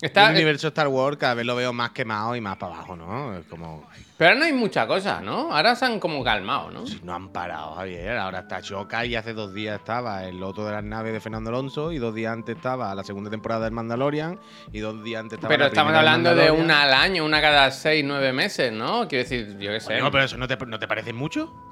[0.00, 2.96] Está, el universo Star Wars cada vez lo veo más quemado y más para abajo,
[2.96, 3.36] ¿no?
[3.36, 3.86] Es como.
[4.16, 5.54] pero no hay mucha cosa, ¿no?
[5.54, 6.86] Ahora se han como calmado, ¿no?
[6.86, 8.16] Si no han parado, Javier.
[8.16, 11.50] Ahora está Choca y hace dos días estaba el loto de las naves de Fernando
[11.50, 14.40] Alonso y dos días antes estaba la segunda temporada del Mandalorian
[14.72, 17.70] y dos días antes estaba Pero la estamos hablando de una al año, una cada
[17.70, 19.06] seis, nueve meses, ¿no?
[19.06, 19.98] Quiero decir, yo qué sé.
[19.98, 21.69] No, pero eso no te, no te parece mucho.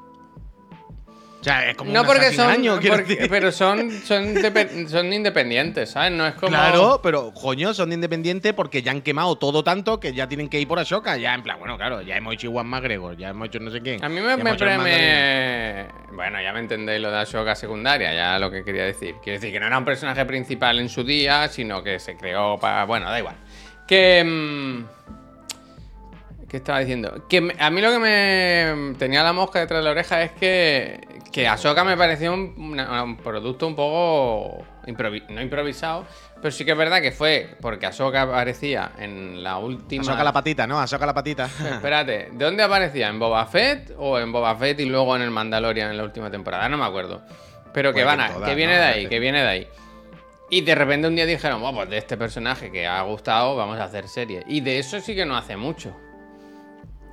[1.41, 4.35] O sea, es como No una porque son, año, porque- pero son, son,
[4.89, 6.11] son independientes, ¿sabes?
[6.11, 6.49] No es como.
[6.49, 10.49] Claro, pero coño, son de independiente porque ya han quemado todo tanto que ya tienen
[10.49, 11.17] que ir por Ashoka.
[11.17, 13.81] Ya, en plan, bueno, claro, ya hemos hecho Iwan McGregor, ya hemos hecho no sé
[13.81, 14.05] quién.
[14.05, 18.65] A mí me, me, Bueno, ya me entendéis lo de Ashoka secundaria, ya lo que
[18.65, 19.15] quería decir.
[19.23, 22.59] Quiero decir que no era un personaje principal en su día, sino que se creó
[22.59, 22.85] para.
[22.85, 23.37] Bueno, da igual.
[23.87, 24.25] Que.
[24.25, 24.85] mm,
[26.49, 27.27] ¿Qué estaba diciendo?
[27.29, 31.07] Que a mí lo que me tenía la mosca detrás de la oreja es que.
[31.33, 34.65] Que Ahsoka me pareció un, una- un producto un poco.
[34.87, 39.59] improvi- no improvisado, pero sí que es verdad que fue porque Ahsoka aparecía en la
[39.59, 40.03] última.
[40.03, 40.81] Ashoka la patita, ¿no?
[40.81, 41.45] Ashoka la patita.
[41.73, 43.09] Espérate, ¿de dónde aparecía?
[43.09, 46.31] ¿En Boba Fett o en Boba Fett y luego en el Mandalorian en la última
[46.31, 46.67] temporada?
[46.69, 47.23] No me acuerdo.
[47.75, 48.81] Pero que van a, todas, que viene ¿no?
[48.81, 49.69] de ahí, que viene de ahí.
[50.51, 53.79] Y de repente un día dijeron, bueno, pues de este personaje que ha gustado vamos
[53.79, 54.43] a hacer serie.
[54.47, 55.95] Y de eso sí que no hace mucho.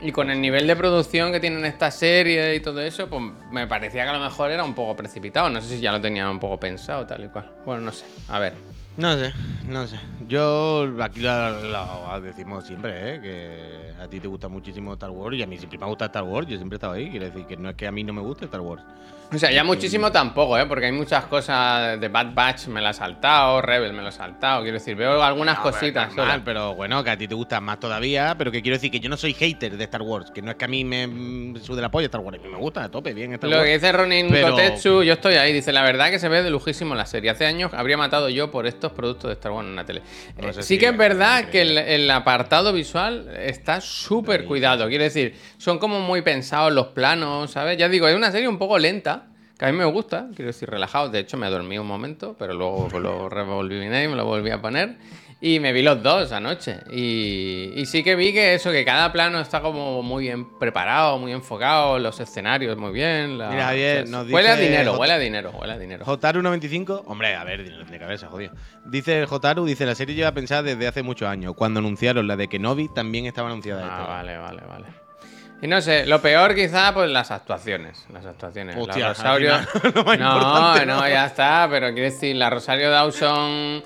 [0.06, 3.66] Y con el nivel de producción que tienen esta serie y todo eso, pues me
[3.66, 5.50] parecía que a lo mejor era un poco precipitado.
[5.50, 7.52] No sé si ya lo tenían un poco pensado, tal y cual.
[7.66, 8.06] Bueno, no sé.
[8.30, 8.54] A ver.
[8.98, 9.34] No sé,
[9.68, 10.00] no sé.
[10.28, 13.22] Yo aquí lo, lo decimos siempre, ¿eh?
[13.22, 16.08] que a ti te gusta muchísimo Star Wars y a mí siempre me ha gustado
[16.08, 16.48] Star Wars.
[16.48, 17.10] Yo siempre he estado ahí.
[17.10, 18.84] Quiero decir que no es que a mí no me guste Star Wars.
[19.34, 20.68] O sea, ya muchísimo tampoco, ¿eh?
[20.68, 24.12] Porque hay muchas cosas de Bad Batch me la he saltado, Rebel me lo he
[24.12, 24.62] saltado.
[24.62, 26.08] Quiero decir, veo algunas No, pero cositas.
[26.16, 26.46] normal, solo.
[26.46, 28.36] pero bueno, que a ti te gusta más todavía.
[28.38, 30.30] Pero que quiero decir que yo no soy hater de Star Wars.
[30.30, 32.38] Que no es que a mí me mm, sude la polla Star Wars.
[32.40, 33.66] A mí me gusta, a tope, bien Star Lo Wars.
[33.68, 35.52] que dice Ronin Pero- Kotetsu, yo estoy ahí.
[35.54, 37.32] Dice, la verdad que se ve de lujísimo la serie.
[37.32, 40.02] Hace años habría matado yo por productos de Star Wars en la tele.
[40.38, 44.46] No Eh, sé sí si que es verdad que el, el apartado visual está súper
[44.46, 44.88] cuidado.
[44.88, 47.78] Quiero decir, son como muy pensados los planos, ¿sabes?
[47.78, 49.28] Ya digo, es una serie un poco lenta.
[49.58, 51.08] Que a mí me gusta, quiero decir, relajado.
[51.08, 54.62] De hecho, me dormí un momento, pero luego lo revolviné y me lo volví a
[54.62, 54.98] poner.
[55.42, 56.78] Y me vi los dos anoche.
[56.92, 61.20] Y, y sí que vi que eso, que cada plano está como muy bien preparado,
[61.20, 63.38] muy enfocado, los escenarios muy bien.
[63.38, 66.06] la- Mira, Javier, nos Huele a dinero, J- huele a dinero, huele a dinero.
[66.06, 68.54] Jotaru95, hombre, a ver, dinero tiene cabeza, jodido.
[68.86, 71.54] Dice el Jotaru, dice, la serie lleva pensada desde hace muchos años.
[71.56, 74.08] Cuando anunciaron la de Kenobi, también estaba anunciada Ah, esta.
[74.14, 74.86] vale, vale, vale.
[75.62, 78.06] Y no sé, lo peor quizá, pues las actuaciones.
[78.12, 78.76] Las actuaciones.
[78.78, 79.52] Hostia, la Rosario.
[80.18, 81.08] no, no, ¿no?
[81.10, 83.84] ya está, pero quiero decir, la Rosario Dawson.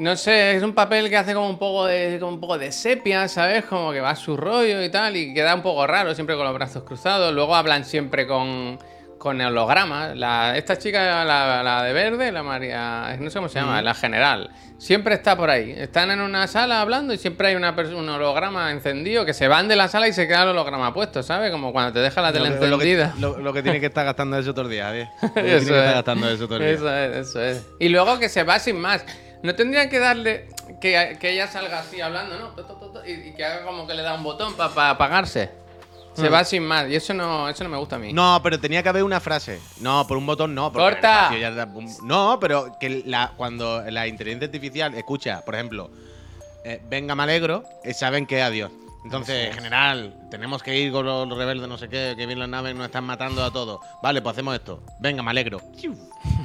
[0.00, 2.72] No sé, es un papel que hace como un poco de, como un poco de
[2.72, 3.64] sepia, ¿sabes?
[3.66, 6.44] Como que va a su rollo y tal, y queda un poco raro, siempre con
[6.46, 7.34] los brazos cruzados.
[7.34, 8.78] Luego hablan siempre con,
[9.18, 10.16] con hologramas.
[10.16, 13.92] La, esta chica, la, la de verde, la María, no sé cómo se llama, la
[13.92, 15.72] general, siempre está por ahí.
[15.76, 19.68] Están en una sala hablando y siempre hay una un holograma encendido que se van
[19.68, 21.50] de la sala y se queda el holograma puesto, ¿sabes?
[21.50, 23.14] Como cuando te deja la tele Lo que- lo que- encendida.
[23.20, 24.90] Lo, lo que tiene que estar gastando eso todo el día.
[25.22, 25.94] Lo que tiene Eso que estar es.
[25.94, 26.70] gastando eso todo el día.
[26.72, 27.66] Eso es, eso es.
[27.78, 29.04] Y luego que se va sin más.
[29.42, 30.48] No tendrían que darle.
[30.80, 32.50] Que, que ella salga así hablando, ¿no?
[33.06, 35.50] Y, y que haga como que le da un botón para apagarse.
[36.14, 36.88] Se va sin más.
[36.88, 38.12] Y eso no, eso no me gusta a mí.
[38.12, 38.16] Mm.
[38.16, 39.60] No, pero tenía que haber una frase.
[39.80, 40.72] No, por un botón no.
[40.72, 41.30] ¡Corta!
[41.54, 41.68] da-
[42.02, 45.90] No, pero que la, cuando la inteligencia artificial escucha, por ejemplo,
[46.64, 48.70] eh, venga, me alegro, eh, saben que adiós.
[49.02, 52.48] Entonces, en general, tenemos que ir con los rebeldes, no sé qué, que vienen las
[52.48, 53.80] naves, nos están matando a todos.
[54.02, 54.82] Vale, pues hacemos esto.
[54.98, 55.60] Venga, me alegro.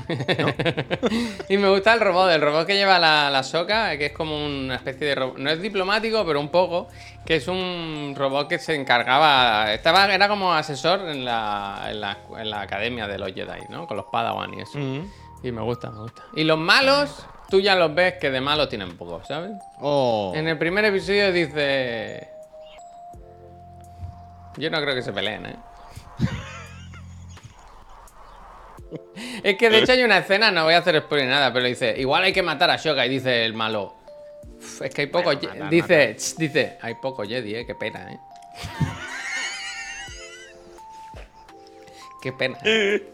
[1.49, 4.45] Y me gusta el robot, el robot que lleva la, la soca, que es como
[4.45, 5.37] una especie de robot.
[5.37, 6.87] No es diplomático, pero un poco.
[7.25, 9.73] Que es un robot que se encargaba.
[9.73, 13.87] Estaba, era como asesor en la, en la, en la academia de los Jedi, ¿no?
[13.87, 14.77] Con los Padawan y eso.
[14.77, 15.11] Mm.
[15.43, 16.23] Y me gusta, me gusta.
[16.35, 19.53] Y los malos, tú ya los ves que de malos tienen poco, ¿sabes?
[19.79, 20.31] Oh.
[20.35, 22.34] En el primer episodio dice.
[24.57, 25.55] Yo no creo que se peleen, ¿eh?
[29.43, 31.95] es que de hecho hay una escena, no voy a hacer spoiler nada, pero dice,
[31.97, 33.93] igual hay que matar a Shoka y dice el malo.
[34.57, 35.25] "Uf, Es que hay poco.
[35.25, 35.47] Bueno, Ye-".
[35.49, 38.19] matar, dice, "Ch", dice, hay poco Jedi, eh, qué pena, eh.
[42.21, 42.57] qué pena.
[42.63, 43.11] eh".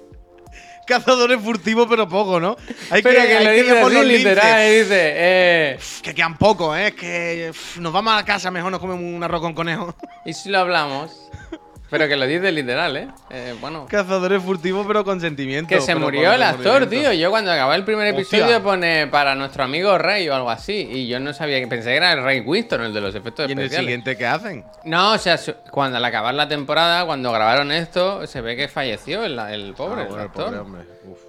[0.86, 2.58] Cazadores furtivos, pero poco, ¿no?
[2.90, 5.80] Hay Pero que, hay lo ir dice por los literal, eh, dice, eh.
[6.02, 6.88] Que quedan pocos, ¿eh?
[6.88, 9.96] Es que uf, nos vamos a la casa, mejor nos comemos un arroz con conejo.
[10.26, 11.30] ¿Y si lo hablamos?
[11.92, 13.08] Pero que lo dice literal, ¿eh?
[13.30, 13.86] Eh, bueno.
[13.90, 15.68] Cazadores furtivos, pero con sentimiento.
[15.68, 17.12] Que se murió el actor, tío.
[17.14, 18.40] Yo cuando acabé el primer Hostia.
[18.40, 20.88] episodio pone para nuestro amigo Rey o algo así.
[20.90, 23.48] Y yo no sabía que pensé que era el Rey Winston, el de los efectos
[23.50, 23.86] ¿Y en el especiales.
[23.88, 24.64] siguiente qué hacen?
[24.86, 25.38] No, o sea,
[25.70, 30.02] cuando al acabar la temporada, cuando grabaron esto, se ve que falleció el, el pobre,
[30.02, 30.46] Ah, el bueno, actor.
[30.46, 30.82] pobre hombre.
[31.06, 31.20] Uf.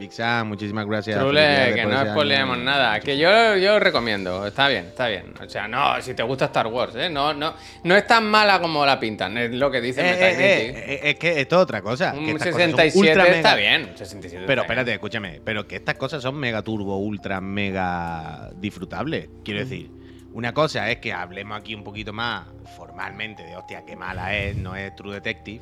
[0.00, 1.18] Big Sam, muchísimas gracias.
[1.20, 2.56] Trule, que no año.
[2.56, 2.98] nada.
[3.00, 5.34] Que yo, yo recomiendo, está bien, está bien.
[5.44, 7.10] O sea, no, si te gusta Star Wars, ¿eh?
[7.10, 7.52] No, no,
[7.84, 11.14] no es tan mala como la pintan, es lo que dice Eh, eh, eh, es
[11.16, 12.12] que esto es otra cosa.
[12.12, 13.90] que Un estas cosas son 67 ultra está mega- bien.
[13.90, 14.78] un 67 Pero está bien.
[14.80, 15.40] espérate, escúchame.
[15.44, 19.28] Pero que estas cosas son mega turbo, ultra, mega disfrutables.
[19.44, 19.90] Quiero decir,
[20.32, 24.56] una cosa es que hablemos aquí un poquito más formalmente de hostia, qué mala es,
[24.56, 25.60] no es True Detective.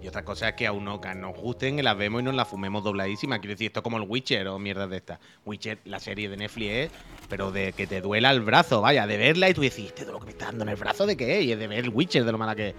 [0.00, 2.46] Y otra cosa es que a uno que nos gusten las vemos y nos las
[2.46, 3.40] fumemos dobladísimas.
[3.40, 5.18] Quiero decir, esto es como el Witcher o mierdas de estas.
[5.44, 6.90] Witcher, la serie de Netflix es,
[7.28, 10.12] pero de que te duela el brazo, vaya, de verla y tú decís, ¿este de
[10.12, 11.42] lo que me está dando en el brazo de qué?
[11.42, 12.74] Y es de ver el Witcher, de lo mala que es.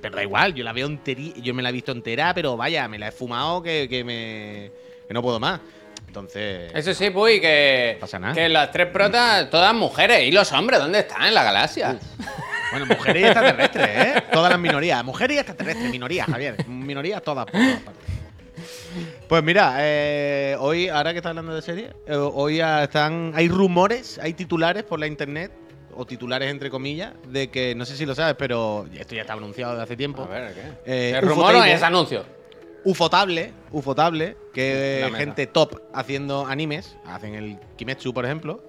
[0.00, 2.88] Pero da igual, yo la veo entera, yo me la he visto entera, pero vaya,
[2.88, 4.70] me la he fumado que, que me.
[5.06, 5.60] que no puedo más.
[6.06, 6.72] Entonces.
[6.74, 8.34] Eso sí, Puy, que, pasa nada.
[8.34, 10.26] que las tres protas, todas mujeres.
[10.26, 11.98] ¿Y los hombres dónde están en la galaxia?
[12.70, 14.22] Bueno, mujeres y extraterrestres, ¿eh?
[14.32, 15.04] Todas las minorías.
[15.04, 16.66] Mujeres y extraterrestres, minorías, Javier.
[16.68, 18.04] Minorías todas, por todas partes.
[19.28, 23.32] Pues mira, eh, hoy, ahora que estás hablando de serie, eh, hoy están.
[23.34, 25.52] Hay rumores, hay titulares por la internet,
[25.94, 29.34] o titulares entre comillas, de que, no sé si lo sabes, pero esto ya está
[29.34, 30.22] anunciado de hace tiempo.
[30.22, 30.60] A ver, ¿qué?
[30.86, 32.24] Eh, ¿Es UFO rumor o es anuncio?
[32.84, 38.62] Ufotable, Ufotable, que gente top haciendo animes, hacen el Kimetsu, por ejemplo.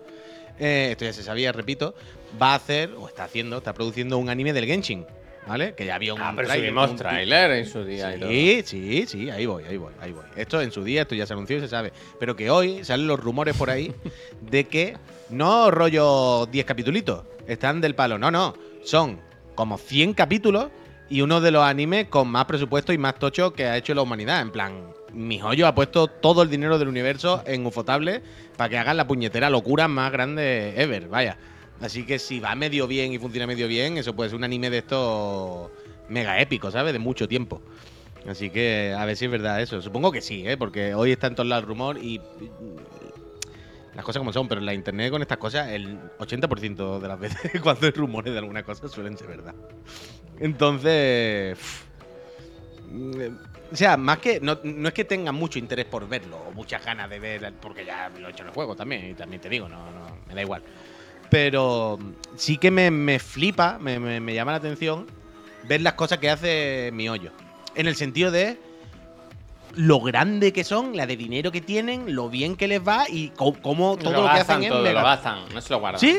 [0.60, 1.94] eh, esto ya se sabía, repito.
[2.42, 5.06] Va a hacer, o está haciendo, está produciendo un anime del Genshin,
[5.48, 5.74] ¿vale?
[5.76, 6.22] Que ya había un.
[6.22, 8.30] Ah, pero tráiler, subimos un- trailer en su día y todo.
[8.30, 10.26] Sí, sí, sí, ahí voy, ahí voy, ahí voy.
[10.36, 11.94] Esto en su día, esto ya se anunció y se sabe.
[12.20, 13.94] Pero que hoy salen los rumores por ahí
[14.42, 14.98] de que
[15.30, 18.18] no rollo 10 capitulitos, están del palo.
[18.18, 19.20] No, no, son
[19.56, 20.68] como 100 capítulos
[21.10, 24.02] y uno de los animes con más presupuesto y más tocho que ha hecho la
[24.02, 24.42] humanidad.
[24.42, 28.22] En plan, mi joyo ha puesto todo el dinero del universo en Ufotable
[28.58, 31.38] para que hagan la puñetera locura más grande ever, vaya.
[31.82, 34.70] Así que si va medio bien y funciona medio bien, eso puede ser un anime
[34.70, 35.70] de estos
[36.10, 36.94] mega épico, ¿sabes?
[36.94, 37.62] De mucho tiempo.
[38.28, 39.82] Así que a ver si es verdad eso.
[39.82, 40.58] Supongo que sí, ¿eh?
[40.58, 42.22] Porque hoy está en todos lados el rumor y.
[43.96, 47.20] Las cosas como son, pero en la internet con estas cosas, el 80% de las
[47.20, 49.56] veces cuando hay rumores de alguna cosa suelen ser verdad.
[50.40, 51.58] Entonces.
[52.92, 53.22] mm,
[53.72, 54.40] o sea, más que.
[54.40, 57.86] No, no es que tenga mucho interés por verlo o muchas ganas de ver, porque
[57.86, 60.36] ya lo he hecho en el juego también, y también te digo, no, no, me
[60.36, 60.64] da igual.
[61.30, 62.00] Pero
[62.36, 65.06] sí que me, me flipa, me, me- me llama la atención
[65.68, 67.32] ver las cosas que hace mi hoyo.
[67.76, 68.58] En el sentido de
[69.76, 73.30] lo grande que son, la de dinero que tienen, lo bien que les va y
[73.36, 76.00] cómo todo lo, lo, que hacen es todo, mega- lo gastan, no se lo guardan.
[76.00, 76.18] Sí,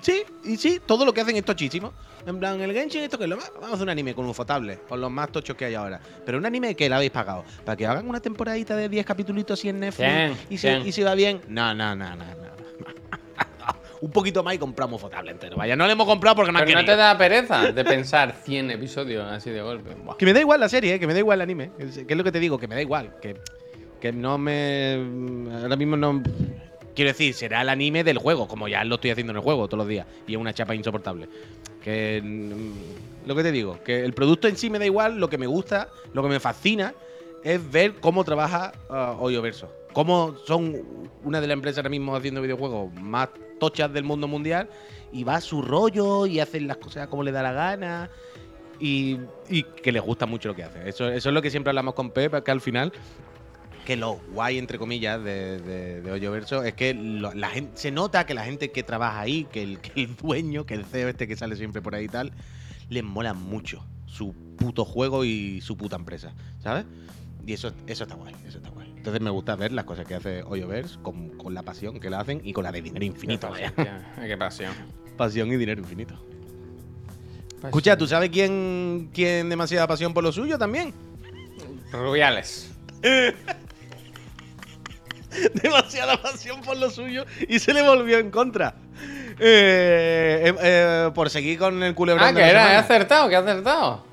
[0.00, 1.92] sí, y sí, todo lo que hacen es tochísimo.
[2.26, 3.50] En plan, el Genshin, esto que es lo más.
[3.54, 6.00] Vamos a hacer un anime con un fotable, con los más tochos que hay ahora.
[6.24, 7.44] Pero un anime que le habéis pagado.
[7.66, 10.08] Para que hagan una temporadita de 10 capítulos y en Netflix.
[10.08, 10.86] Bien, y, bien.
[10.86, 11.42] y se va bien.
[11.48, 12.24] No, no, no, no.
[12.24, 12.54] no.
[14.04, 15.56] Un poquito más y compramos fotable entero.
[15.56, 16.94] Vaya, no le hemos comprado porque no ha Pero no querido.
[16.94, 19.94] te da pereza de pensar 100 episodios así de golpe.
[19.94, 20.16] Buah.
[20.16, 21.70] Que me da igual la serie, eh, que me da igual el anime.
[21.76, 23.16] Que es lo que te digo, que me da igual.
[23.20, 23.36] Que,
[24.00, 24.94] que no me.
[25.62, 26.22] Ahora mismo no.
[26.94, 29.66] Quiero decir, será el anime del juego, como ya lo estoy haciendo en el juego
[29.66, 30.06] todos los días.
[30.26, 31.28] Y es una chapa insoportable.
[31.82, 32.20] Que.
[32.22, 35.18] mm, Lo que te digo, que el producto en sí me da igual.
[35.18, 36.92] Lo que me gusta, lo que me fascina,
[37.42, 39.72] es ver cómo trabaja uh, Hoyoverso.
[39.94, 40.82] Cómo son
[41.22, 44.68] una de las empresas ahora mismo haciendo videojuegos más tochas del mundo mundial.
[45.12, 48.10] Y va a su rollo y hacen las cosas como le da la gana
[48.80, 50.88] y, y que les gusta mucho lo que hace.
[50.88, 52.92] Eso, eso es lo que siempre hablamos con Pep, que al final,
[53.84, 58.26] que lo guay, entre comillas, de, de, de Hoyoverso es que la gente, se nota
[58.26, 61.28] que la gente que trabaja ahí, que el, que el dueño, que el CEO este
[61.28, 62.32] que sale siempre por ahí y tal,
[62.88, 66.86] les mola mucho su puto juego y su puta empresa, ¿sabes?
[67.46, 68.83] Y eso, eso está guay, eso está guay.
[69.04, 72.20] Entonces me gusta ver las cosas que hace Hoyoverse con, con la pasión que la
[72.20, 73.74] hacen y con la de dinero infinito, Qué vaya.
[73.76, 74.72] pasión, Qué pasión.
[75.18, 76.14] Pasión y dinero infinito.
[77.62, 80.94] Escucha, ¿tú sabes quién, quién demasiada pasión por lo suyo también?
[81.92, 82.70] Rubiales.
[85.62, 88.74] demasiada pasión por lo suyo y se le volvió en contra.
[89.38, 93.28] Eh, eh, eh, por seguir con el culebrón Ah, de que la era, he acertado,
[93.28, 94.06] que he acertado.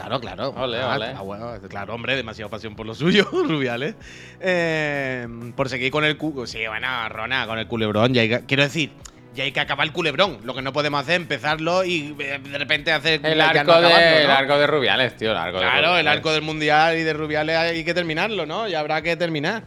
[0.00, 0.50] Claro, claro.
[0.56, 3.94] Ole, Ah, ah, bueno, claro, hombre, demasiada pasión por lo suyo, Rubiales.
[4.40, 8.14] Eh, por seguir con el cu Sí, bueno, Rona, con el culebrón.
[8.14, 8.90] Ya hay que- quiero decir,
[9.34, 10.38] ya hay que acabar el culebrón.
[10.44, 13.20] Lo que no podemos hacer es empezarlo y eh, de repente hacer.
[13.24, 15.32] El arco, no de, el arco de Rubiales, tío.
[15.32, 18.68] El arco de Claro, el arco del mundial y de Rubiales hay que terminarlo, ¿no?
[18.68, 19.64] Y habrá que terminar.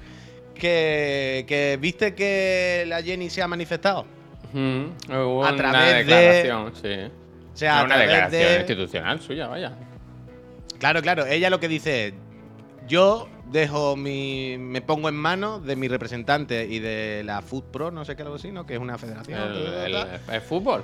[0.56, 4.06] Que, que viste que la Jenny se ha manifestado.
[4.54, 7.12] Hubo A una través de- declaración, sí.
[7.54, 9.72] O sea, a una través declaración de- institucional suya, vaya.
[10.84, 11.26] Claro, claro.
[11.26, 12.14] Ella lo que dice es,
[12.90, 14.58] yo dejo mi...
[14.58, 18.24] me pongo en manos de mi representante y de la Food Pro, no sé qué
[18.24, 18.66] algo así, ¿no?
[18.66, 19.40] Que es una federación.
[19.40, 20.84] El, fútbol.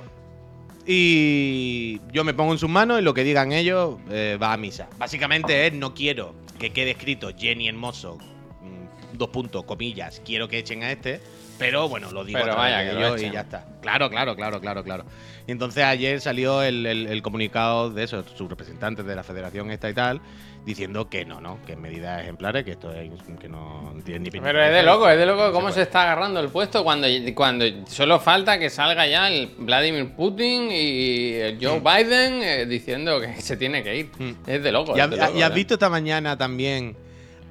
[0.86, 4.56] Y yo me pongo en sus manos y lo que digan ellos eh, va a
[4.56, 4.88] misa.
[4.96, 10.60] Básicamente es, no quiero que quede escrito Jenny Hermoso, mm, dos puntos, comillas, quiero que
[10.60, 11.20] echen a este,
[11.60, 13.64] pero bueno, lo digo Pero vaya, que lo y ya está.
[13.80, 15.04] Claro, claro, claro, claro, claro.
[15.46, 19.70] Y entonces ayer salió el, el- el comunicado de eso, sus representantes de la federación
[19.70, 20.20] esta y tal,
[20.66, 23.08] diciendo que no, no, que en medidas ejemplares, que esto es
[23.40, 26.02] que no tiene ni Pero es de loco, es de loco cómo se se está
[26.02, 31.58] agarrando el puesto cuando, cuando solo falta que salga ya el Vladimir Putin y el
[31.64, 34.10] Joe Biden eh, diciendo que se tiene que ir.
[34.18, 34.32] Mm.
[34.46, 34.92] Es de loco.
[34.94, 35.54] ¿Y, es has- de loco, y has ¿eh?
[35.54, 36.94] visto esta mañana también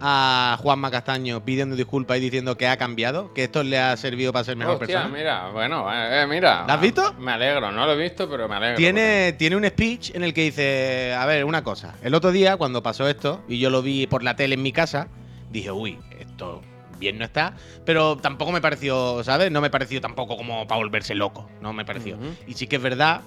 [0.01, 3.33] a Juanma Castaño pidiendo disculpas y diciendo que ha cambiado?
[3.33, 5.17] Que esto le ha servido para ser mejor Hostia, persona.
[5.17, 6.65] mira, bueno, eh, mira.
[6.67, 7.13] ¿La has visto?
[7.19, 8.77] Me alegro, no lo he visto, pero me alegro.
[8.77, 11.95] Tiene, tiene un speech en el que dice, a ver, una cosa.
[12.01, 14.71] El otro día, cuando pasó esto, y yo lo vi por la tele en mi
[14.71, 15.07] casa,
[15.51, 16.61] dije, uy, esto
[16.99, 17.53] bien no está,
[17.85, 19.51] pero tampoco me pareció, ¿sabes?
[19.51, 22.17] No me pareció tampoco como para volverse loco, no me pareció.
[22.45, 23.21] Y sí que es verdad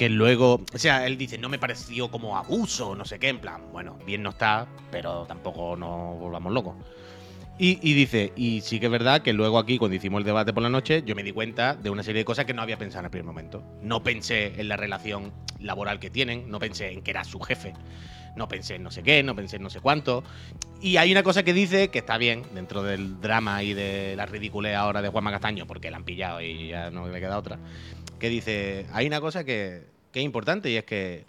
[0.00, 3.38] que luego, o sea, él dice, no me pareció como abuso, no sé qué, en
[3.38, 6.74] plan, bueno, bien no está, pero tampoco nos volvamos locos.
[7.58, 10.62] Y, dice, y sí que es verdad que luego aquí, cuando hicimos el debate por
[10.62, 13.00] la noche, yo me di cuenta de una serie de cosas que no había pensado
[13.00, 13.62] en el primer momento.
[13.82, 17.74] No pensé en la relación laboral que tienen, no pensé en que era su jefe,
[18.36, 20.24] no pensé en no sé qué, no pensé en no sé cuánto.
[20.80, 24.24] Y hay una cosa que dice que está bien dentro del drama y de la
[24.24, 27.58] ridiculez ahora de Juanma Castaño, porque la han pillado y ya no le queda otra.
[28.20, 31.24] Que dice, hay una cosa que, que es importante y es que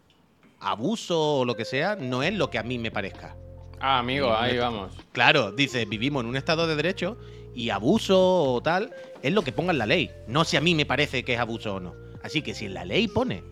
[0.60, 3.36] abuso o lo que sea no es lo que a mí me parezca.
[3.80, 4.94] Ah, amigo, ahí vamos.
[5.12, 7.18] Claro, dice, vivimos en un estado de derecho
[7.56, 10.76] y abuso o tal es lo que ponga en la ley, no si a mí
[10.76, 11.96] me parece que es abuso o no.
[12.24, 13.44] Así que si en la ley pone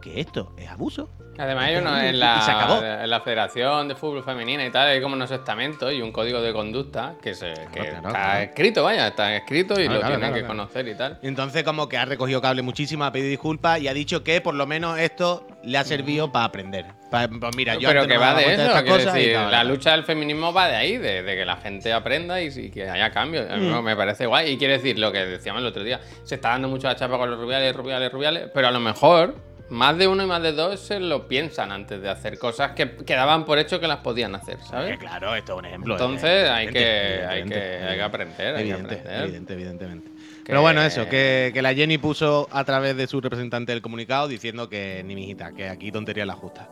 [0.00, 1.08] que esto es abuso.
[1.38, 5.14] Además, hay uno en la, en la Federación de Fútbol Femenina y tal, hay como
[5.16, 9.88] unos estamentos y un código de conducta que, se, está escrito, vaya, está escrito y
[9.88, 11.18] lo tienen que conocer y tal.
[11.22, 14.54] Entonces, como que ha recogido cable muchísimo, ha pedido disculpas y ha dicho que por
[14.54, 16.86] lo menos esto le ha servido para aprender.
[17.10, 20.76] pues mira, yo Pero que va de eso, decir, la lucha del feminismo va de
[20.76, 23.46] ahí, de, que la gente aprenda y, que haya cambios.
[23.50, 23.82] Mm.
[23.82, 24.52] Me parece guay.
[24.52, 27.18] Y quiere decir lo que decíamos el otro día, se está dando mucho la chapa
[27.18, 29.34] con los rubiales, rubiales, rubiales, pero a lo mejor
[29.68, 32.96] más de uno y más de dos se lo piensan antes de hacer cosas que
[32.96, 34.98] quedaban por hecho que las podían hacer, ¿sabes?
[34.98, 35.94] claro, esto es un ejemplo.
[35.94, 38.60] Entonces hay, que, hay, que, aprender.
[38.60, 40.10] Evidente, evidentemente.
[40.44, 44.68] Pero bueno, eso, que, la Jenny puso a través de su representante del comunicado diciendo
[44.68, 46.68] que ni mijita, que aquí tontería la justa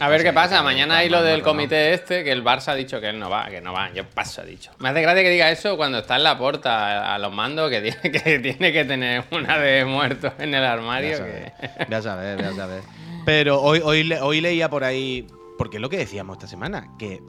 [0.00, 0.62] a ver qué pasa.
[0.62, 3.46] Mañana hay lo del comité este, que el Barça ha dicho que él no va,
[3.46, 3.92] que no va.
[3.92, 4.70] Yo paso, ha dicho.
[4.78, 7.80] Me hace gracia que diga eso cuando está en la puerta a los mandos, que
[7.80, 11.18] tiene que, tiene que tener una de muertos en el armario.
[11.88, 12.84] Ya sabes, ya sabes.
[13.24, 15.26] Pero hoy, hoy, hoy leía por ahí,
[15.58, 17.20] porque es lo que decíamos esta semana, que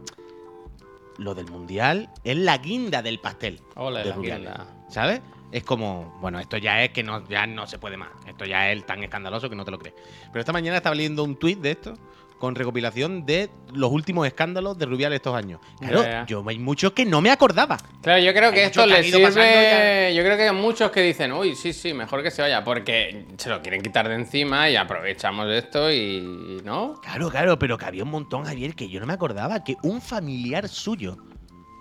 [1.17, 3.59] lo del mundial es la guinda del pastel.
[3.75, 4.67] Hola, la guinda.
[4.89, 5.21] ¿Sabes?
[5.51, 8.09] Es como, bueno, esto ya es que no, ya no se puede más.
[8.25, 9.95] Esto ya es tan escandaloso que no te lo crees.
[10.31, 11.93] Pero esta mañana estaba leyendo un tuit de esto
[12.37, 15.59] con recopilación de los últimos escándalos de Rubial estos años.
[15.79, 17.77] Claro, yo hay muchos que no me acordaba.
[18.01, 20.13] Claro, yo creo que esto le sirve.
[20.13, 23.25] Yo creo que hay muchos que dicen, uy, sí, sí, mejor que se vaya, porque
[23.37, 26.61] se lo quieren quitar de encima y aprovechamos esto y.
[26.63, 26.99] ¿No?
[27.01, 30.01] Claro, claro, pero que había un montón, Javier, que yo no me acordaba que un
[30.01, 31.17] familiar suyo,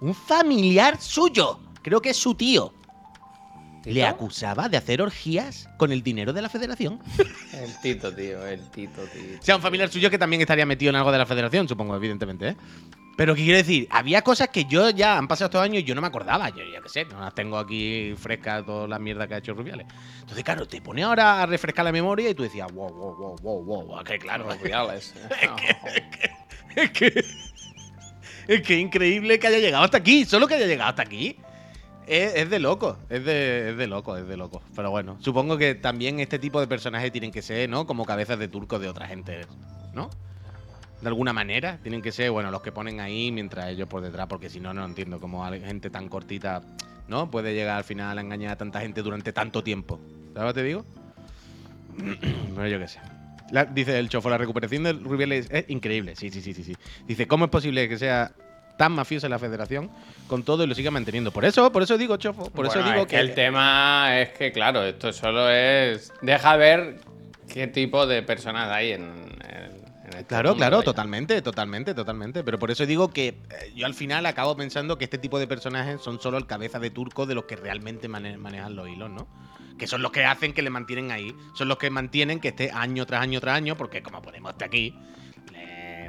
[0.00, 2.72] un familiar suyo, creo que es su tío,
[3.86, 7.00] le acusaba de hacer orgías con el dinero de la federación.
[7.52, 9.38] El Tito, tío, el Tito, tío.
[9.40, 11.96] O sea, un familiar suyo que también estaría metido en algo de la federación, supongo,
[11.96, 12.56] evidentemente, ¿eh?
[13.16, 13.88] Pero ¿qué quiero decir?
[13.90, 16.50] Había cosas que yo ya han pasado estos años y yo no me acordaba.
[16.50, 19.54] Yo ya qué sé, no las tengo aquí frescas todas las mierdas que ha hecho
[19.54, 19.86] Rubiales.
[20.20, 23.62] Entonces, claro, te pone ahora a refrescar la memoria y tú decías, wow, wow, wow,
[23.62, 24.46] wow, wow, que claro.
[24.60, 25.14] Rubiales.
[25.40, 27.24] es, que, es, que,
[28.48, 31.38] es que increíble que haya llegado hasta aquí, solo que haya llegado hasta aquí.
[32.06, 34.62] Es, de loco, es de, es de loco, es de loco.
[34.76, 37.86] Pero bueno, supongo que también este tipo de personajes tienen que ser, ¿no?
[37.86, 39.40] Como cabezas de turco de otra gente,
[39.92, 40.10] ¿no?
[41.00, 44.28] De alguna manera, tienen que ser, bueno, los que ponen ahí mientras ellos por detrás,
[44.28, 46.62] porque si no, no entiendo cómo gente tan cortita,
[47.08, 47.30] ¿no?
[47.30, 50.00] Puede llegar al final a engañar a tanta gente durante tanto tiempo.
[50.32, 50.84] ¿Sabes lo que te digo?
[52.54, 53.00] bueno, yo qué sé.
[53.74, 56.14] dice el chofo, la recuperación de Rubiales es increíble.
[56.14, 56.76] Sí, sí, sí, sí, sí.
[57.06, 58.32] Dice, ¿cómo es posible que sea
[58.76, 59.90] tan mafiosa la federación
[60.28, 61.30] con todo y lo siga manteniendo.
[61.30, 64.82] Por eso, por eso digo, Chofo, por eso digo que, El tema es que, claro,
[64.84, 66.12] esto solo es.
[66.22, 66.98] Deja ver
[67.52, 69.38] qué tipo de personas hay en.
[70.04, 72.44] este claro, claro, totalmente, totalmente, totalmente.
[72.44, 75.46] Pero por eso digo que eh, yo al final acabo pensando que este tipo de
[75.46, 79.26] personajes son solo el cabeza de turco de los que realmente manejan los hilos, ¿no?
[79.78, 81.34] Que son los que hacen que le mantienen ahí.
[81.54, 84.64] Son los que mantienen que esté año tras año tras año, porque como ponemos este
[84.64, 84.94] aquí,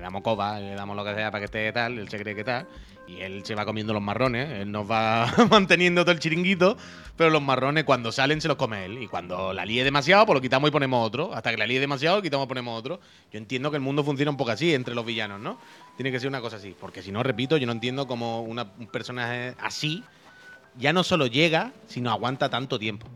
[0.07, 2.45] damos coba, le damos lo que sea para que esté tal, él se cree que
[2.45, 2.65] tal,
[3.07, 6.77] y él se va comiendo los marrones, él nos va manteniendo todo el chiringuito,
[7.17, 10.35] pero los marrones cuando salen se los come él, y cuando la líe demasiado, pues
[10.35, 13.01] lo quitamos y ponemos otro, hasta que la líe demasiado, lo quitamos y ponemos otro.
[13.31, 15.59] Yo entiendo que el mundo funciona un poco así entre los villanos, ¿no?
[15.97, 18.87] Tiene que ser una cosa así, porque si no, repito, yo no entiendo cómo un
[18.91, 20.03] personaje así
[20.77, 23.07] ya no solo llega, sino aguanta tanto tiempo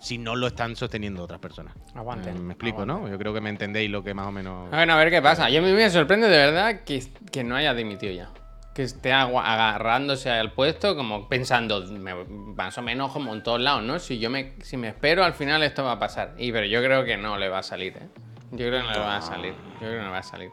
[0.00, 1.74] si no lo están sosteniendo otras personas.
[1.94, 2.36] Aguanten.
[2.36, 3.08] Eh, me explico, ¿no?
[3.08, 4.70] Yo creo que me entendéis lo que más o menos.
[4.70, 5.50] Bueno, a ver qué pasa.
[5.50, 8.30] Yo a mí me sorprende de verdad que, que no haya dimitido ya.
[8.74, 13.98] Que esté agarrándose al puesto, como pensando, más o menos como en todos lados, ¿no?
[13.98, 16.34] Si yo me, si me espero, al final esto va a pasar.
[16.38, 18.08] Y pero yo creo que no le va a salir, ¿eh?
[18.52, 19.52] Yo creo que no le va a salir.
[19.74, 20.50] Yo creo que no va a salir.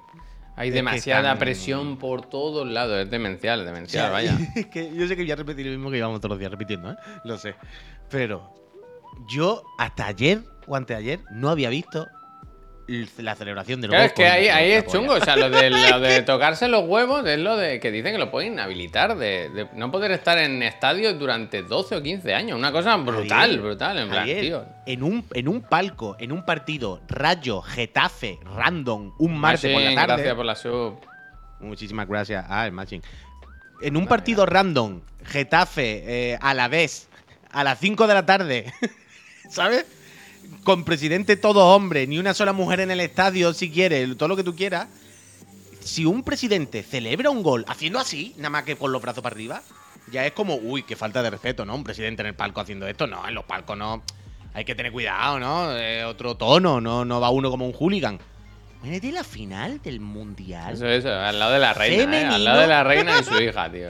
[0.57, 3.03] Hay demasiada presión por todos lados.
[3.03, 4.37] Es demencial, demencial, vaya.
[4.71, 6.91] que yo sé que voy a repetir lo mismo que íbamos todos los días repitiendo,
[6.91, 6.95] ¿eh?
[7.25, 7.55] Lo sé.
[8.09, 8.64] Pero
[9.27, 12.07] yo hasta ayer o anteayer no había visto
[13.17, 15.13] la celebración de los Claro, es que ahí, es chungo.
[15.13, 18.53] O sea, lo de, tocarse los huevos es lo de que dicen que lo pueden
[18.53, 22.57] inhabilitar, de, no poder estar en estadios durante 12 o 15 años.
[22.57, 23.97] Una cosa brutal, brutal.
[23.97, 24.65] En plan, tío.
[24.85, 29.95] En un, en un palco, en un partido, Rayo, Getafe, random, un martes por la
[29.95, 30.13] tarde.
[30.13, 30.99] Gracias por la sub.
[31.59, 32.45] Muchísimas gracias.
[32.47, 33.01] Ah, el matching.
[33.81, 36.03] En un partido random, Getafe,
[36.33, 37.09] eh, a la vez,
[37.51, 38.73] a las 5 de la tarde.
[39.49, 39.85] ¿sabes?
[40.63, 44.35] Con presidente todo hombre, ni una sola mujer en el estadio si quieres, todo lo
[44.35, 44.87] que tú quieras.
[45.81, 49.35] si un presidente celebra un gol haciendo así, nada más que con los brazos para
[49.35, 49.61] arriba,
[50.11, 51.75] ya es como, uy, qué falta de respeto, ¿no?
[51.75, 54.03] Un presidente en el palco haciendo esto, no, en los palcos no.
[54.53, 56.07] Hay que tener cuidado, ¿no?
[56.07, 58.19] otro tono, no, no va uno como un hooligan.
[58.83, 60.75] de la final del mundial.
[60.75, 62.25] Eso, eso, al lado de la reina, ¿eh?
[62.25, 63.87] Al lado de la reina y su hija, tío.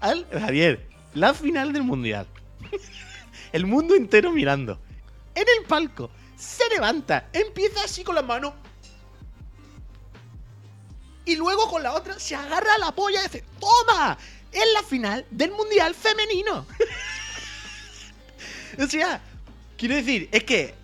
[0.00, 2.26] Al, Javier, la final del mundial.
[3.52, 4.80] El mundo entero mirando.
[5.34, 8.54] En el palco, se levanta, empieza así con la mano.
[11.24, 14.18] Y luego con la otra se agarra la polla y dice: ¡Toma!
[14.50, 16.66] Es la final del mundial femenino.
[18.78, 19.20] o sea,
[19.76, 20.74] quiero decir, es que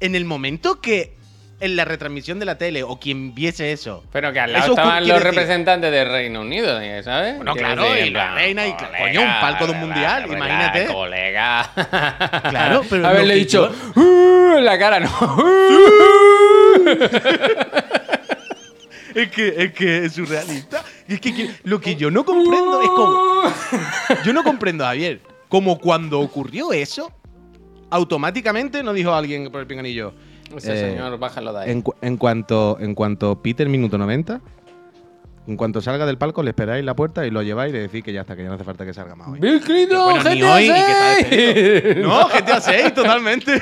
[0.00, 1.19] en el momento que
[1.60, 4.04] en la retransmisión de la tele o quien viese eso.
[4.12, 7.36] Pero que al lado estaban los representantes del Reino Unido, ¿sabes?
[7.36, 10.86] Bueno, claro, y la reina y coño, un palco de un mundial, imagínate.
[10.86, 11.70] Colega.
[12.50, 15.10] Claro, pero haberle dicho uh", en la cara, no.
[19.14, 20.82] es que es que es surrealista.
[21.06, 23.42] Es que, lo que yo no comprendo es como
[24.24, 27.12] yo no comprendo, Javier, como cuando ocurrió eso,
[27.90, 30.14] automáticamente no dijo alguien por el pinganillo
[30.56, 31.82] ese eh, señor, bájalo de ahí.
[32.02, 34.40] En, cuanto, en cuanto Peter, minuto 90,
[35.46, 38.04] en cuanto salga del palco, le esperáis la puerta y lo lleváis y le decís
[38.04, 39.40] que ya está, que ya no hace falta que salga más hoy.
[39.40, 40.18] ¡Bill Clinton!
[40.18, 40.56] GTA
[41.28, 41.96] 6!
[41.98, 43.60] no, GTA 6, totalmente.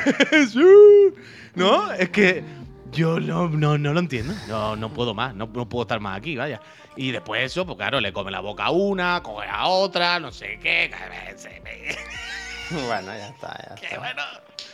[1.54, 2.44] no, es que
[2.92, 4.34] yo no, no, no, lo entiendo.
[4.48, 6.60] No, no puedo más, no, no, puedo estar más aquí, vaya.
[6.96, 10.32] Y después eso, pues claro, le come la boca a una, coge a otra, no
[10.32, 10.90] sé qué.
[12.70, 14.22] bueno, ya está, ya Qué bueno.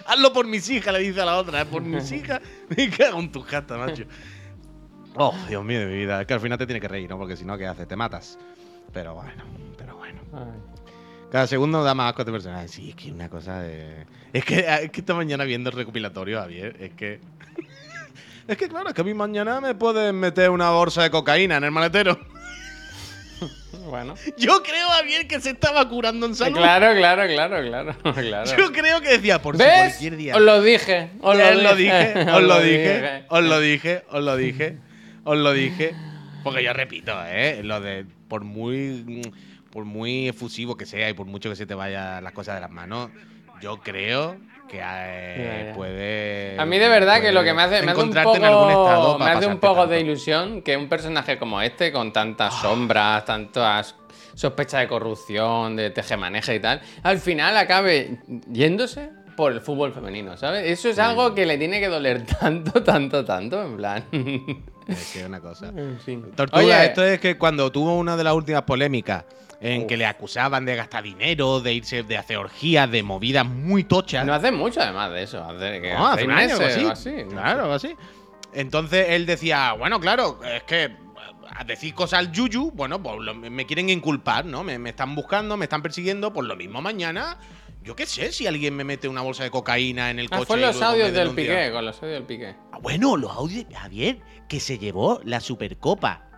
[0.06, 1.62] Hazlo por mis hijas, le dice a la otra.
[1.62, 1.66] ¿eh?
[1.66, 2.40] Por mis hijas.
[2.76, 4.04] Me cago en tu jata, macho.
[5.16, 6.20] Oh, Dios mío de mi vida.
[6.20, 7.18] Es que al final te tiene que reír, ¿no?
[7.18, 7.86] Porque si no, ¿qué haces?
[7.86, 8.38] Te matas.
[8.92, 9.44] Pero bueno,
[9.76, 10.20] pero bueno.
[11.30, 12.68] Cada segundo da más asco a este personaje.
[12.68, 14.06] Sí, es que una cosa de.
[14.32, 17.20] Es que, es que esta mañana viendo el recopilatorio, Javier, es que.
[18.48, 21.56] es que claro, es que a mí mañana me pueden meter una bolsa de cocaína
[21.56, 22.18] en el maletero.
[23.84, 24.14] Bueno.
[24.38, 26.56] Yo creo, Javier, que se estaba curando en salud.
[26.56, 27.96] Claro, claro, claro, claro.
[28.14, 28.56] claro.
[28.56, 30.36] Yo creo que decía, por si cualquier día.
[30.36, 31.10] Os lo dije.
[31.20, 32.14] Os lo, dije.
[32.30, 33.24] Os lo dije.
[33.28, 34.04] Os lo dije.
[34.08, 34.78] Os lo dije.
[35.24, 35.94] Os lo dije.
[36.42, 37.60] Porque yo repito, ¿eh?
[37.62, 38.06] Lo de.
[38.28, 39.22] Por muy.
[39.70, 42.60] Por muy efusivo que sea y por mucho que se te vaya las cosas de
[42.60, 43.10] las manos,
[43.60, 44.36] yo creo
[44.68, 46.56] que eh, puede.
[46.58, 49.46] A mí de verdad que lo que me hace, me hace un poco, me hace
[49.46, 52.62] un poco de ilusión que un personaje como este, con tantas ah.
[52.62, 53.94] sombras, tantas
[54.34, 58.18] sospechas de corrupción, de tejemaneje y tal, al final acabe
[58.50, 60.64] yéndose por el fútbol femenino, ¿sabes?
[60.66, 64.04] Eso es algo que le tiene que doler tanto, tanto, tanto, en plan.
[64.86, 65.72] Es que una cosa.
[66.36, 69.24] Tortuga, esto es que cuando tuvo una de las últimas polémicas
[69.60, 73.84] en que le acusaban de gastar dinero, de irse, de hacer orgías, de movidas muy
[73.84, 74.26] tochas.
[74.26, 75.42] No hace mucho además de eso.
[75.42, 76.56] Hace, que no, hace un año
[76.90, 77.24] así.
[77.28, 77.96] claro, así.
[78.52, 81.04] Entonces él decía, bueno, claro, es que
[81.56, 84.64] a decir cosas al yuyu, bueno, pues me quieren inculpar, ¿no?
[84.64, 87.38] Me, están buscando, me están persiguiendo, por lo mismo mañana.
[87.84, 90.46] Yo qué sé si alguien me mete una bolsa de cocaína en el ah, coche.
[90.46, 92.56] Fue los audios del Piqué, con los audios del Piqué.
[92.72, 96.30] Ah, bueno, los audios, Javier, que se llevó la Supercopa.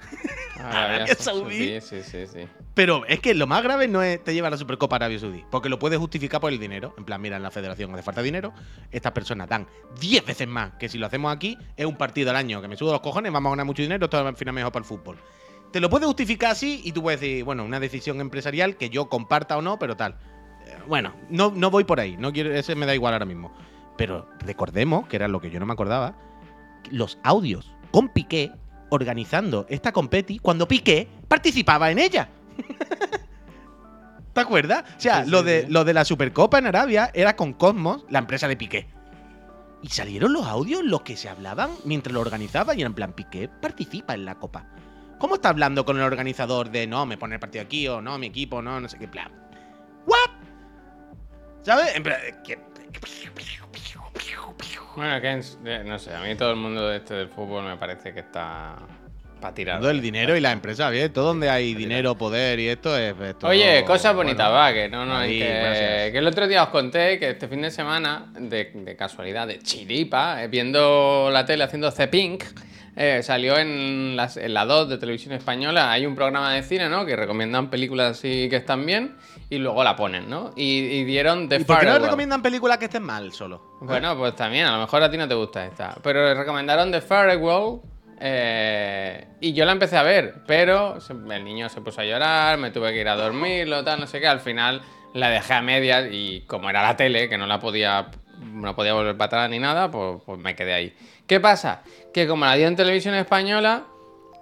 [0.59, 1.81] Ah, Arabia Saudí.
[1.81, 4.97] Sí, sí, sí, Pero es que lo más grave no es te lleva la Supercopa
[4.97, 6.95] Arabia Saudí, porque lo puedes justificar por el dinero.
[6.99, 8.53] En plan, mira, en la federación hace falta dinero,
[8.91, 9.69] estas personas dan
[10.01, 12.77] 10 veces más que si lo hacemos aquí, es un partido al año, que me
[12.77, 15.19] subo los cojones, vamos a ganar mucho dinero, esto al final mejor para el fútbol.
[15.71, 19.09] Te lo puedes justificar así y tú puedes decir, bueno, una decisión empresarial que yo
[19.09, 20.17] comparta o no, pero tal.
[20.87, 23.53] Bueno, no, no voy por ahí, no quiero, ese me da igual ahora mismo.
[23.97, 26.15] Pero recordemos, que era lo que yo no me acordaba,
[26.91, 28.53] los audios con Piqué
[28.91, 32.29] organizando esta competi cuando Piqué participaba en ella.
[34.33, 34.85] ¿Te acuerdas?
[34.97, 38.47] O sea, lo, de, lo de la Supercopa en Arabia era con Cosmos, la empresa
[38.49, 38.87] de Piqué.
[39.83, 43.49] Y salieron los audios los que se hablaban mientras lo organizaba y en plan, Piqué
[43.49, 44.67] participa en la copa.
[45.19, 48.19] ¿Cómo está hablando con el organizador de no, me pone el partido aquí o no,
[48.19, 49.33] mi equipo, no, no sé qué plan?
[50.07, 50.36] ¿What?
[51.67, 51.97] ¿Sabes?
[51.97, 52.17] En plan,
[54.95, 57.77] bueno, que eh, no sé, a mí todo el mundo de este del fútbol me
[57.77, 58.77] parece que está
[59.41, 59.81] para tirar.
[59.81, 63.17] Todo el dinero y la empresa, bien, todo donde hay dinero, poder y esto es.
[63.43, 67.49] Oye, cosas bonitas, va, que no, no, que, el otro día os conté que este
[67.49, 72.45] fin de semana, de, casualidad, de chiripa, eh, viendo la tele haciendo C-Pink.
[72.95, 77.05] Eh, salió en, en la 2 de televisión española, hay un programa de cine, ¿no?
[77.05, 79.17] Que recomiendan películas así que están bien
[79.49, 80.53] y luego la ponen, ¿no?
[80.57, 83.79] Y, dieron The ¿Y ¿Por qué no recomiendan películas que estén mal solo?
[83.81, 85.97] Bueno, pues también, a lo mejor a ti no te gusta esta.
[86.03, 87.81] Pero le recomendaron The Farewell.
[88.19, 90.97] Eh, y yo la empecé a ver, pero
[91.31, 94.21] el niño se puso a llorar, me tuve que ir a dormirlo, tal, no sé
[94.21, 94.27] qué.
[94.27, 94.81] Al final
[95.13, 98.07] la dejé a medias y como era la tele, que no la podía,
[98.41, 100.97] no podía volver para atrás ni nada, pues, pues me quedé ahí.
[101.27, 101.83] ¿Qué pasa?
[102.13, 103.85] Que como la dio en televisión española,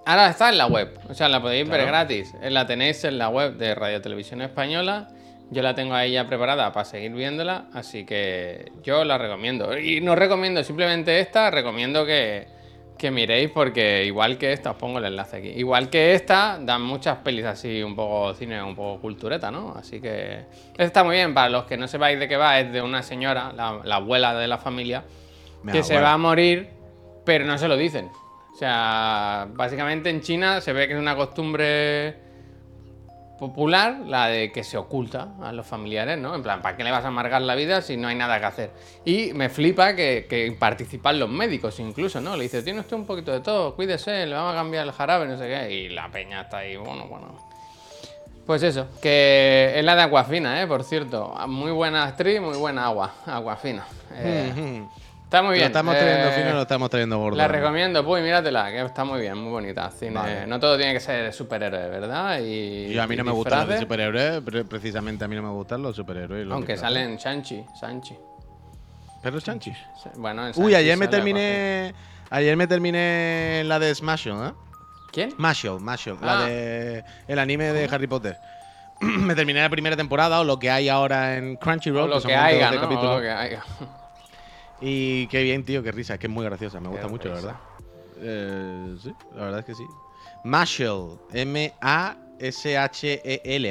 [0.07, 2.35] Ahora está en la web, o sea, la podéis ver gratis.
[2.43, 5.09] Eh, La tenéis en la web de Radio Televisión Española.
[5.51, 9.77] Yo la tengo ahí ya preparada para seguir viéndola, así que yo la recomiendo.
[9.79, 12.47] Y no recomiendo simplemente esta, recomiendo que,
[12.99, 15.49] que miréis porque igual que esta, os pongo el enlace aquí.
[15.49, 19.75] Igual que esta, dan muchas pelis así, un poco cine, un poco cultureta, ¿no?
[19.77, 20.45] Así que
[20.77, 21.33] está muy bien.
[21.35, 24.35] Para los que no sepáis de qué va, es de una señora, la, la abuela
[24.35, 25.05] de la familia,
[25.63, 26.09] Mi que se abuela.
[26.09, 26.69] va a morir,
[27.25, 28.11] pero no se lo dicen.
[28.55, 32.15] O sea, básicamente en China se ve que es una costumbre
[33.37, 36.37] popular la de que se oculta a los familiares, ¿no?
[36.37, 38.47] En plan, ¿para qué le vas a amargar la vida si no hay nada que
[38.47, 38.71] hacer?
[39.05, 42.37] Y me flipa que, participan los médicos incluso, ¿no?
[42.37, 45.27] Le dice, tiene usted un poquito de todo, cuídese, le vamos a cambiar el jarabe,
[45.27, 45.75] no sé qué.
[45.75, 47.37] Y la peña está ahí, bueno, bueno.
[48.47, 50.69] Pues eso, que es la de Aguafina, ¿eh?
[50.69, 51.35] Por cierto.
[51.49, 53.85] Muy buena actriz, muy buena agua, Aguafina.
[54.13, 54.85] Eh.
[55.35, 55.67] Está muy ¿Lo bien.
[55.67, 57.37] estamos trayendo eh, fino lo estamos trayendo gordo?
[57.37, 59.91] la recomiendo, pues míratela, que está muy bien, muy bonita.
[59.91, 60.13] Cine.
[60.15, 60.47] Vale.
[60.47, 62.39] No todo tiene que ser superhéroe, ¿verdad?
[62.41, 65.51] Y, Yo a mí no me gustan los superhéroes, pre- precisamente a mí no me
[65.51, 66.47] gustan los superhéroes.
[66.47, 66.95] los Aunque disfraces.
[66.97, 68.17] salen Sanchi, Sanchi.
[69.23, 69.77] Pero chanchis.
[70.17, 71.95] Bueno, en Uy, Sanchi ayer me terminé.
[72.31, 74.53] Ayer me terminé la de Smashel, ¿eh?
[75.13, 75.33] ¿Quién?
[75.39, 75.79] Mashel,
[76.21, 76.27] Ah.
[76.27, 78.37] la de el anime de Harry Potter.
[79.01, 82.29] me terminé la primera temporada o lo que hay ahora en Crunchyroll, O lo que
[82.29, 82.89] montón haya, ¿no?
[82.89, 83.63] O lo que haya.
[84.81, 87.35] Y qué bien, tío, qué risa, es que es muy graciosa, me gusta mucho, la
[87.35, 87.57] verdad.
[88.17, 89.89] Eh, sí, la verdad es que sí.
[90.43, 92.15] Mashel, M-A-S-H-E-L,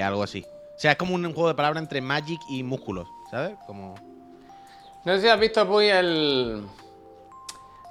[0.02, 0.46] algo así.
[0.50, 3.58] O sea, es como un juego de palabras entre Magic y músculos, ¿sabes?
[3.66, 3.96] Como.
[5.04, 6.64] No sé si has visto, Puy, el,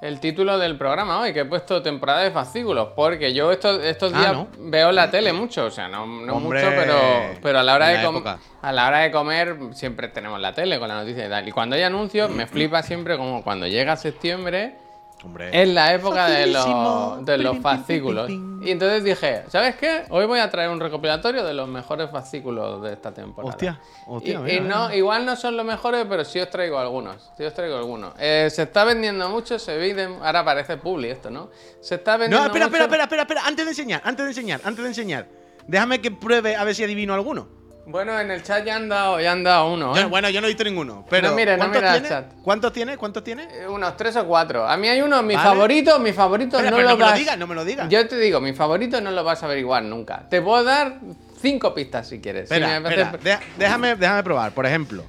[0.03, 4.11] el título del programa hoy, que he puesto temporada de fascículos, porque yo estos, estos
[4.13, 4.47] Ah, días ¿no?
[4.59, 6.95] veo la tele mucho, o sea, no, no Hombre, mucho, pero,
[7.41, 8.37] pero a la hora de época.
[8.61, 11.47] a la hora de comer siempre tenemos la tele con la noticia y tal.
[11.47, 14.75] Y cuando hay anuncios, me flipa siempre como cuando llega septiembre
[15.23, 15.49] Hombre.
[15.61, 18.29] es la época de los, de los fascículos.
[18.29, 20.03] Y entonces dije, ¿sabes qué?
[20.09, 23.51] Hoy voy a traer un recopilatorio de los mejores fascículos de esta temporada.
[23.53, 24.95] Hostia, hostia, Y- mira, y no, mira.
[24.95, 27.29] igual no son los mejores, pero sí os traigo algunos.
[27.37, 28.13] Sí os traigo algunos.
[28.19, 30.03] Eh, se está vendiendo mucho, se vende.
[30.21, 31.49] Ahora parece publi esto, ¿no?
[31.81, 32.75] Se está vendiendo No, espera, mucho.
[32.83, 35.27] espera, espera, espera, espera, antes de enseñar, antes de enseñar, antes de enseñar.
[35.67, 37.47] Déjame que pruebe a ver si adivino alguno.
[37.85, 39.93] Bueno, en el chat ya han dado, ya han dado uno.
[39.93, 40.05] Yo- ¿eh?
[40.05, 41.05] bueno, yo no he visto ninguno.
[41.09, 42.09] Pero No mires, no ¿cuántos mires al tiene?
[42.09, 42.41] chat.
[42.41, 42.97] ¿Cuántos tiene?
[42.97, 43.47] ¿Cuántos tiene?
[43.51, 44.65] Eh, Unos tres o cuatro.
[44.65, 45.49] A mí hay uno, mi Vale.
[45.49, 47.89] favorito, mi favorito Espera, no pero lo no me lo digas, no me lo digas.
[47.89, 50.29] Yo te digo, mi favorito no lo vas a averiguar nunca.
[50.29, 50.99] Te puedo dar
[51.41, 52.47] cinco pistas si quieres.
[52.47, 54.53] Si Espera, me espera, déjame, déjame probar.
[54.53, 55.03] Por ejemplo,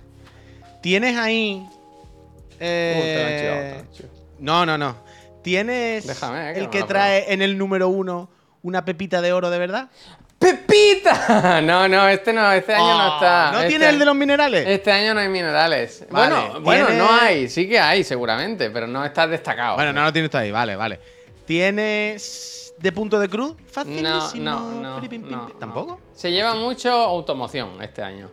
[0.83, 1.65] tienes ahí.
[1.65, 4.15] Uh, Eh, chivado.
[4.41, 4.97] no, no, no.
[5.43, 8.31] ¿Tienes Déjame, eh, que el que trae en el número uno
[8.63, 9.91] una pepita de oro de verdad?
[10.39, 11.61] ¡Pepita!
[11.63, 13.51] No, no, este no, este año no está.
[13.53, 14.67] ¿No Este- tiene el de los minerales?
[14.67, 16.05] Este año no hay minerales.
[16.11, 19.77] Vale, bueno, bueno, tiene- no hay, sí que hay, seguramente, pero no está destacado.
[19.77, 21.01] Bueno, no lo tienes tú ahí, vale, vale.
[21.47, 23.55] ¿Tienes de punto de cruz?
[23.57, 24.45] no, Facilísimo.
[24.45, 25.59] no, no, Pim, pim, pim, no, pim.
[25.59, 26.01] ¿Tampoco?
[26.15, 28.31] Se lleva mucho automoción este año.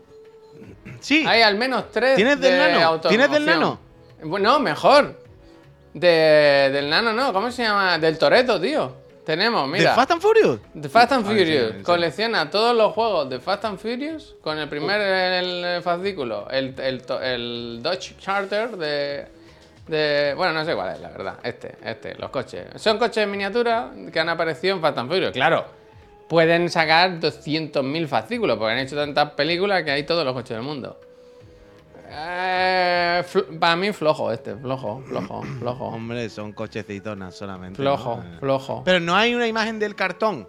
[0.99, 1.25] Sí.
[1.27, 2.15] Hay al menos tres.
[2.15, 2.85] ¿Tienes del de nano?
[2.87, 3.09] automoción.
[3.09, 3.79] ¿Tienes del nano?
[4.23, 5.19] Bueno, mejor.
[5.93, 7.97] De, del nano, no, ¿cómo se llama?
[7.97, 8.95] Del Toreto, tío.
[9.25, 9.93] Tenemos, ¿De mira.
[9.93, 10.59] Fast and Furious?
[10.79, 14.67] The Fast and Ah, Furious colecciona todos los juegos de Fast and Furious con el
[14.67, 19.27] primer el, el fascículo, el, el, Dodge Charter de,
[19.87, 20.33] de.
[20.35, 21.35] Bueno, no sé cuál es, la verdad.
[21.43, 22.65] Este, este, los coches.
[22.77, 25.33] Son coches en miniatura que han aparecido en Fast and Furious.
[25.33, 25.65] Claro,
[26.27, 30.65] pueden sacar 200.000 fascículos porque han hecho tantas películas que hay todos los coches del
[30.65, 30.99] mundo.
[32.13, 33.23] Eh,
[33.59, 35.85] para mí, flojo este, flojo, flojo, flojo.
[35.87, 37.77] Hombre, son cochecitonas solamente.
[37.77, 38.23] Flojo, ¿no?
[38.23, 38.37] Eh.
[38.39, 38.81] flojo.
[38.83, 40.47] Pero no hay una imagen del cartón.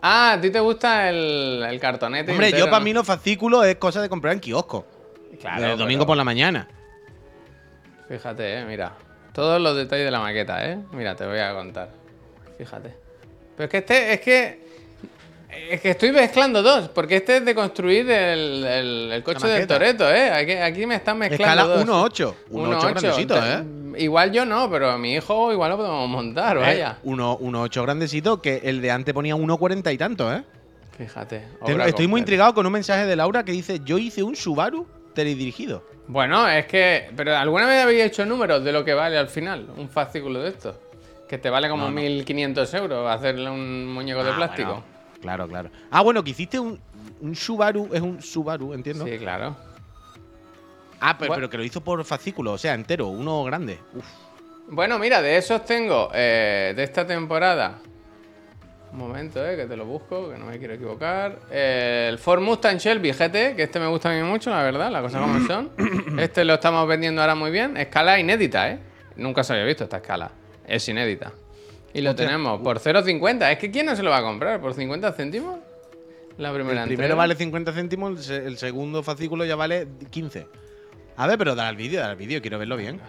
[0.00, 2.30] Ah, ¿a ti te gusta el, el cartonete?
[2.30, 2.84] Hombre, entero, yo para no?
[2.84, 4.86] mí los fascículos es cosa de comprar en kiosco.
[5.40, 6.68] Claro, el domingo pero- por la mañana.
[8.08, 8.92] Fíjate, eh, mira.
[9.32, 10.78] Todos los detalles de la maqueta, ¿eh?
[10.92, 11.90] Mira, te voy a contar.
[12.56, 12.94] Fíjate.
[13.56, 14.65] Pero es que este, es que.
[15.70, 19.66] Es que estoy mezclando dos, porque este es de construir el, el- el coche del.
[19.66, 20.30] Toreto, ¿eh?
[20.30, 22.12] Aquí, aquí me están mezclando Escala dos.
[22.12, 22.34] 1.8.
[22.50, 23.64] 1.8 1.8, grandecito, ¿eh?
[24.02, 26.92] Igual yo no, pero mi hijo igual lo podemos montar, vaya.
[26.98, 30.42] Eh, 1 1.8 grandecito, que el de antes ponía 1.40 y tanto, ¿eh?
[30.98, 31.44] Fíjate.
[31.64, 34.86] Tengo- estoy muy intrigado con un mensaje de Laura que dice: Yo hice un Subaru
[35.14, 35.82] teledirigido.
[36.08, 37.10] Bueno, es que.
[37.16, 40.50] Pero ¿alguna vez habéis hecho números de lo que vale al final un fascículo de
[40.50, 40.76] estos?
[41.28, 42.00] Que te vale como No, no.
[42.00, 44.68] 1.500 euros hacerle un muñeco de Ah, plástico.
[44.70, 44.95] bueno,
[45.26, 45.70] claro, claro.
[45.90, 46.78] Ah, bueno, que hiciste un,
[47.20, 49.04] un Subaru, es un Subaru, entiendo.
[49.04, 49.56] Sí, claro.
[51.00, 53.78] Ah, pero, pero que lo hizo por fascículo, o sea, entero, uno grande.
[53.92, 54.06] Uf.
[54.68, 57.78] Bueno, mira, de esos tengo eh, de esta temporada.
[58.92, 61.40] Un momento, eh, que te lo busco, que no me quiero equivocar.
[61.50, 64.90] Eh, el Ford Mustang Shelby GT, que este me gusta a mí mucho, la verdad,
[64.90, 65.70] las cosas como son.
[66.18, 67.76] Este lo estamos vendiendo ahora muy bien.
[67.76, 68.78] Escala inédita, ¿eh?
[69.16, 70.30] Nunca se había visto esta escala.
[70.66, 71.32] Es inédita.
[71.94, 72.26] Y lo Hostia.
[72.26, 73.50] tenemos por 0,50.
[73.52, 74.60] Es que ¿quién no se lo va a comprar?
[74.60, 75.58] ¿Por 50 céntimos?
[76.38, 76.98] La primera El entrega.
[76.98, 80.46] primero vale 50 céntimos, el, se- el segundo fascículo ya vale 15.
[81.16, 83.00] A ver, pero dale al vídeo, dale al vídeo, quiero verlo bien.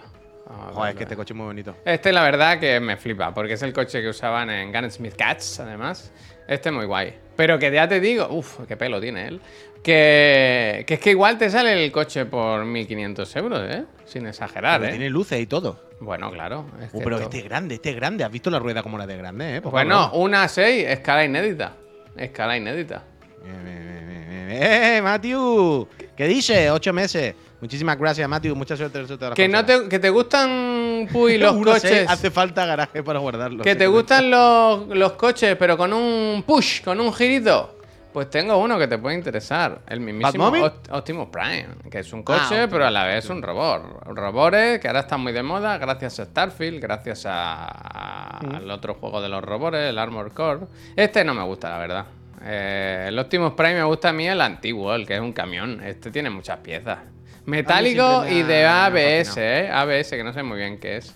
[0.50, 1.76] Ah, Joder, es que este coche es muy bonito.
[1.84, 5.60] Este, la verdad, que me flipa, porque es el coche que usaban en Gunsmith Cats,
[5.60, 6.14] además.
[6.48, 7.14] Este es muy guay.
[7.36, 9.42] Pero que ya te digo, uff, qué pelo tiene él.
[9.84, 13.84] Que, que es que igual te sale el coche por 1500 euros, ¿eh?
[14.06, 14.98] Sin exagerar, Pero ¿eh?
[14.98, 15.82] Tiene luces y todo.
[16.00, 16.66] Bueno, claro.
[16.82, 18.24] es que pero esto- este es grande, este es grande.
[18.24, 19.60] ¿Has visto la rueda como la de grande, eh?
[19.62, 21.74] Bueno, una 6, escala inédita.
[22.16, 23.04] Escala inédita.
[23.44, 24.64] Bien, bien, bien, bien, bien.
[24.64, 25.88] ¡Eh, Matthew!
[26.16, 26.70] ¿Qué dice?
[26.72, 27.36] Ocho meses.
[27.60, 28.56] Muchísimas gracias, Matthew.
[28.56, 32.08] Mucha suerte las Que, no te, que te gustan, Puy, los coches.
[32.08, 33.64] Hace falta garaje para guardarlo.
[33.64, 37.77] Que te gustan los, los coches, pero con un push, con un girito.
[38.18, 39.82] Pues tengo uno que te puede interesar.
[39.88, 40.52] El mismísimo
[40.90, 41.68] Optimus Prime.
[41.92, 44.02] Que es un coche, Ah, pero a la vez un robot.
[44.08, 48.56] Robores que ahora están muy de moda gracias a Starfield, gracias a- Mm.
[48.56, 50.62] al otro juego de los robores, el Armor Core.
[50.96, 52.06] Este no me gusta, la verdad.
[52.44, 55.80] Eh, el Optimus Prime me gusta a mí el antiguo, el que es un camión.
[55.84, 56.98] Este tiene muchas piezas.
[57.46, 59.38] Metálico me y de ABS.
[59.38, 59.70] ¿eh?
[59.72, 61.16] ABS, que no sé muy bien qué es.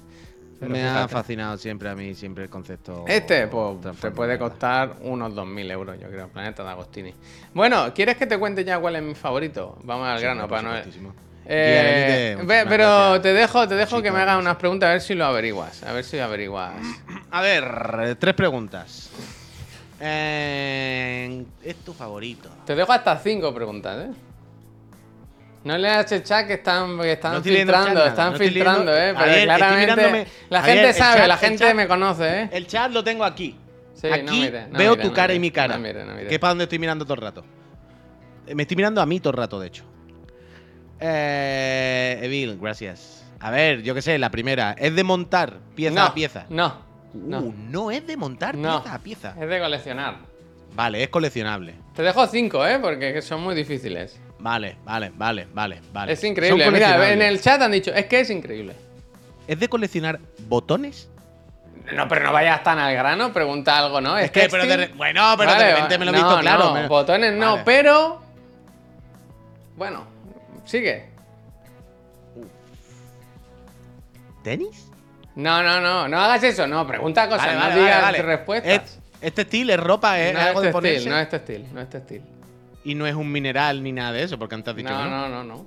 [0.61, 3.03] Pero Me ha fascinado siempre a mí, siempre el concepto.
[3.07, 6.27] Este, pues, te puede costar unos 2.000 euros, yo creo.
[6.27, 7.15] Planeta de Agostini.
[7.51, 9.79] Bueno, ¿quieres que te cuente ya cuál es mi favorito?
[9.83, 10.75] Vamos al Sí, grano, para no...
[11.45, 13.21] Eh, ve- pero gracias.
[13.23, 15.81] te dejo, te dejo que me hagas unas preguntas a ver si lo averiguas.
[15.81, 16.73] A ver si averiguas.
[17.31, 19.09] A ver, tres preguntas.
[19.99, 22.49] Eh, ¿Es tu favorito?
[22.67, 24.11] Te dejo hasta cinco preguntas, ¿eh?
[25.63, 29.13] No leas el chat que están, que están No filtrando, nada, están no filtrando, ¿eh?
[29.15, 32.49] Pero ver, claramente la gente sabe, chat- la gente chat- me conoce, ¿eh?
[32.51, 33.55] El chat lo tengo aquí.
[33.93, 35.79] Sí, no aquí no veo tu cara y mi cara.
[35.79, 37.45] Que es para donde estoy mirando todo el rato.
[38.47, 39.83] Eh, Me estoy mirando a mí todo el rato, de hecho.
[40.99, 43.23] Eh, Evil, gracias.
[43.39, 44.75] A ver, yo qué sé, la primera.
[44.77, 46.45] ¿Es de montar pieza a pieza?
[46.49, 47.53] No, Uh, no.
[47.69, 49.35] no es de montar pieza a pieza.
[49.39, 50.15] Es de coleccionar.
[50.73, 51.75] Vale, es coleccionable.
[51.93, 52.79] Te dejo cinco, ¿eh?
[52.79, 54.17] Porque son muy difíciles.
[54.41, 56.13] Vale, vale, vale, vale, vale.
[56.13, 56.69] Es increíble.
[56.71, 58.73] Mira, en el chat han dicho, es que es increíble.
[59.47, 61.07] ¿Es de coleccionar botones?
[61.93, 64.17] No, pero no vayas tan al grano, pregunta algo, ¿no?
[64.17, 66.65] Es que, pero de bueno, pero de Vale, repente me lo he no, visto claro.
[66.65, 67.63] No, me- botones no, Vale.
[67.65, 68.21] pero.
[69.75, 70.05] Bueno,
[70.65, 71.09] sigue.
[74.43, 74.87] ¿Tenis?
[75.35, 78.73] No, no, no, no hagas eso, no, pregunta cosas, Vale, no digas respuestas.
[78.73, 81.09] Es- este estilo es ropa, es no algo es de ponerse.
[81.09, 82.21] no es textil, no es textil.
[82.83, 85.03] Y no es un mineral ni nada de eso, porque antes has dicho No, que
[85.09, 85.29] no.
[85.29, 85.65] no, no, no.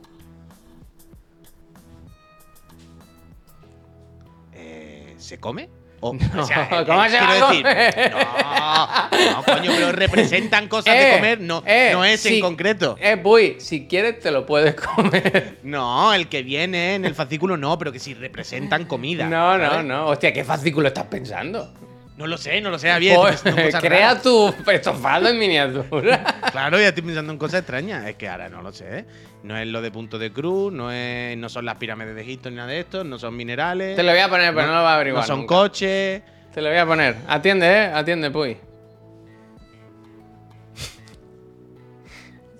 [4.52, 5.68] Eh, ¿Se come?
[6.00, 8.12] O, No, o sea, eh, ¿cómo eh, se va quiero a decir, comer?
[9.12, 12.96] no, no, coño, pero representan cosas Eh, de comer, no, eh, no es en concreto.
[13.00, 15.58] Eh, Puy, si quieres te lo puedes comer.
[15.62, 19.26] No, el que viene en el fascículo no, pero que si representan comida.
[19.28, 20.06] No, no, no.
[20.08, 21.72] Hostia, ¿qué fascículo estás pensando?
[22.16, 23.16] No lo sé, no lo sé, Javier.
[23.16, 23.42] Pues,
[23.80, 26.24] crea tu estofado en miniatura.
[26.52, 28.06] Claro, ya estoy pensando en cosas extrañas.
[28.06, 29.04] Es que ahora no lo sé.
[29.42, 32.48] No es lo de punto de cruz, no es, no son las pirámides de Egipto
[32.48, 33.96] ni nada de esto, no son minerales.
[33.96, 35.24] Te lo voy a poner, pero no, lo vas a averiguar.
[35.24, 35.54] No son nunca.
[35.56, 36.22] coches.
[36.54, 37.16] Te lo voy a poner.
[37.26, 37.86] Atiende, eh.
[37.92, 38.56] Atiende, Puy.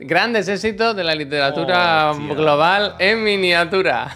[0.01, 4.15] Grandes éxitos de la literatura global en miniatura.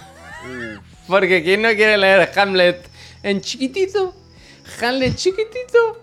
[1.07, 2.91] Porque ¿quién no quiere leer Hamlet
[3.23, 4.15] en chiquitito?
[4.83, 6.03] Hamlet chiquitito.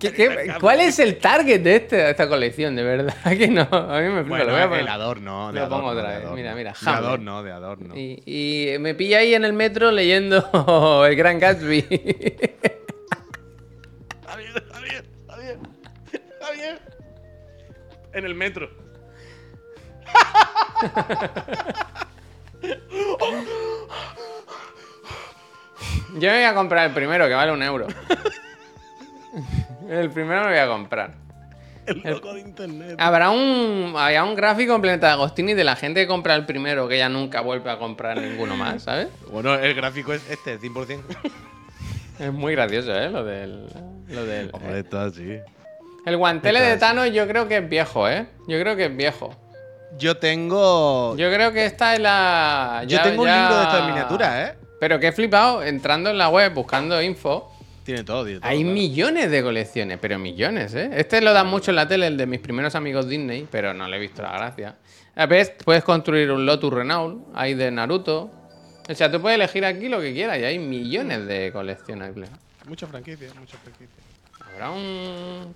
[0.00, 2.74] ¿Qué- qué- cuál es el target de, este- de esta colección?
[2.74, 3.62] De verdad que no.
[3.70, 4.28] A mí me flipa.
[4.28, 4.80] Bueno, lo voy a poner.
[4.82, 5.52] el adorno.
[5.52, 6.18] de Lo pongo adorno, otra vez.
[6.18, 6.36] adorno.
[6.36, 7.96] Mira, mira, De adorno, de adorno.
[7.96, 8.22] Y,
[8.74, 11.82] y me pilla ahí en el metro leyendo El Gran Gatsby.
[14.26, 15.58] Javier, Javier, Javier.
[16.40, 16.80] Javier.
[18.14, 18.68] En el metro.
[26.14, 27.86] Yo me voy a comprar el primero, que vale un euro.
[29.88, 31.12] El primero me voy a comprar.
[31.86, 32.96] El loco de internet.
[32.98, 36.44] Habrá un, había un gráfico en Planeta de Agostini de la gente que compra el
[36.44, 39.08] primero que ya nunca vuelve a comprar ninguno más, ¿sabes?
[39.30, 41.00] Bueno, el gráfico es este, 100%.
[42.18, 43.08] Es muy gracioso, ¿eh?
[43.10, 43.68] Lo del.
[44.08, 45.38] Lo del Hombre, esto así.
[46.04, 48.26] el guantele de Thanos yo creo que es viejo, ¿eh?
[48.48, 49.30] Yo creo que es viejo.
[49.96, 51.16] Yo tengo.
[51.16, 52.80] Yo creo que esta es la.
[52.88, 54.58] Yo ya- tengo un libro de estas miniaturas, ¿eh?
[54.80, 57.52] Pero que he flipado entrando en la web buscando info.
[57.84, 58.48] Tiene todo, tiene todo.
[58.48, 58.74] Hay claro.
[58.74, 60.90] millones de colecciones, pero millones, ¿eh?
[60.92, 63.88] Este lo dan mucho en la tele, el de mis primeros amigos Disney, pero no
[63.88, 64.76] le he visto la gracia.
[65.16, 68.30] A ver, puedes construir un Lotus Renault, hay de Naruto.
[68.88, 72.30] O sea, tú puedes elegir aquí lo que quieras y hay millones de coleccionables.
[72.66, 73.90] Muchas franquicias, muchas franquicias.
[74.40, 75.54] Habrá un,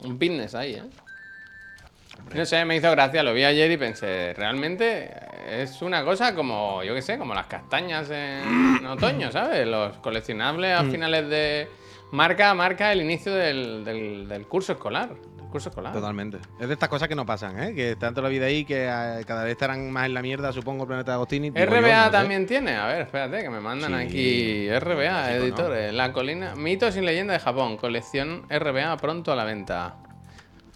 [0.00, 0.82] un business ahí, ¿eh?
[2.34, 5.10] No sé, me hizo gracia, lo vi ayer y pensé, realmente
[5.50, 9.66] es una cosa como, yo qué sé, como las castañas en otoño, ¿sabes?
[9.66, 11.68] Los coleccionables a finales de.
[12.10, 15.08] Marca, marca el inicio del, del- del curso escolar.
[15.14, 15.92] del curso escolar.
[15.94, 16.38] Totalmente.
[16.60, 17.74] Es de estas cosas que no pasan, ¿eh?
[17.74, 20.52] Que están toda la vida ahí, que eh, cada vez estarán más en la mierda,
[20.52, 21.48] supongo, el planeta de Agostini.
[21.50, 22.10] Digo yo, RBA no sé.
[22.10, 22.76] también tiene.
[22.76, 24.78] A ver, espérate, que me mandan Sí, aquí.
[24.78, 25.92] RBA, editores.
[25.94, 26.54] La colina.
[26.54, 27.78] Mitos y leyendas de Japón.
[27.78, 29.96] Colección RBA pronto a la venta.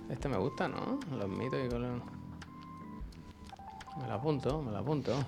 [0.08, 0.98] Este me gusta, ¿no?
[1.16, 2.00] Los mitos y cole-
[4.00, 5.24] Me lo apunto, me lo apunto.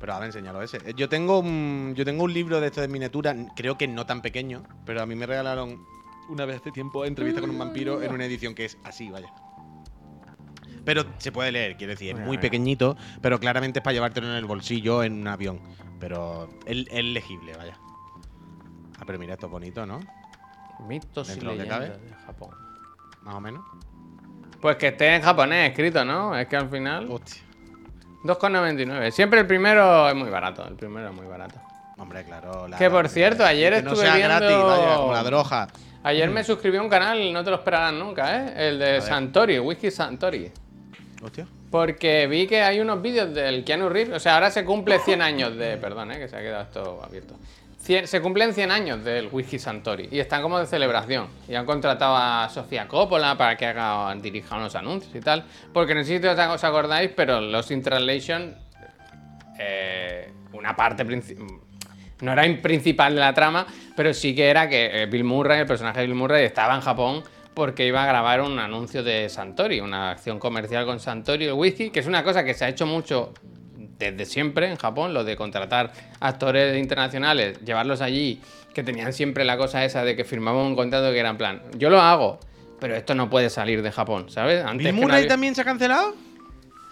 [0.00, 0.78] Pero ahora enséñalo ese.
[0.78, 4.04] Eh, Yo tengo un, yo tengo un libro de esto de miniatura, creo que no
[4.06, 5.84] tan pequeño, pero a mí me regalaron
[6.28, 9.28] una vez hace tiempo entrevista con un vampiro en una edición que es así, vaya.
[10.84, 14.34] Pero se puede leer, quiero decir, es muy pequeñito, pero claramente es para llevártelo en
[14.34, 15.60] el bolsillo en un avión.
[15.98, 17.76] Pero es, es legible, vaya.
[18.98, 20.00] Ah, pero mira, esto es bonito, ¿no?
[20.86, 21.88] Mitos y leyendas cabe.
[21.88, 22.50] de Japón.
[23.22, 23.64] Más o menos.
[24.66, 26.36] Pues que esté en japonés escrito, ¿no?
[26.36, 27.06] Es que al final.
[27.08, 27.40] Hostia.
[28.24, 29.12] 2,99.
[29.12, 30.66] Siempre el primero es muy barato.
[30.66, 31.54] El primero es muy barato.
[31.98, 32.66] Hombre, claro.
[32.66, 35.68] la- Que, por cierto, ayer que no estuve sea viendo- gratis, vaya, como la droga.
[36.02, 38.68] Ayer me suscribí a un canal, no te lo esperarás nunca, ¿eh?
[38.68, 40.50] El de Santori, Whisky Santori.
[41.22, 41.46] Hostia.
[41.70, 44.16] Porque vi que hay unos vídeos del Keanu Reeves.
[44.16, 45.76] O sea, ahora se cumple 100 años de.
[45.76, 46.18] Perdón, ¿eh?
[46.18, 47.34] que se ha quedado esto abierto.
[47.86, 50.08] 100 se cumplen 100 años del Whisky Santori.
[50.10, 51.28] Y están como de celebración.
[51.48, 55.44] Y han contratado a Sofía Coppola para que haga, dirija unos anuncios y tal.
[55.72, 57.84] Porque no sé si os acordáis, pero los In
[59.58, 61.04] eh, una parte.
[62.22, 63.64] No era in- principal de la trama,
[63.94, 66.80] pero sí que era que eh, Bill Murray, el personaje de Bill Murray, estaba en
[66.80, 67.22] Japón
[67.54, 71.90] porque iba a grabar un anuncio de Santori, una acción comercial con Santori, el whisky,
[71.90, 73.32] que es una cosa que se ha hecho mucho
[73.98, 78.40] desde siempre en Japón, lo de contratar actores internacionales, llevarlos allí,
[78.74, 81.62] que tenían siempre la cosa esa de que firmaban un contrato que era en plan,
[81.76, 82.38] yo lo hago,
[82.78, 84.62] pero esto no puede salir de Japón, ¿sabes?
[84.62, 86.14] Antes ¿Bill que no Murray también se ha cancelado?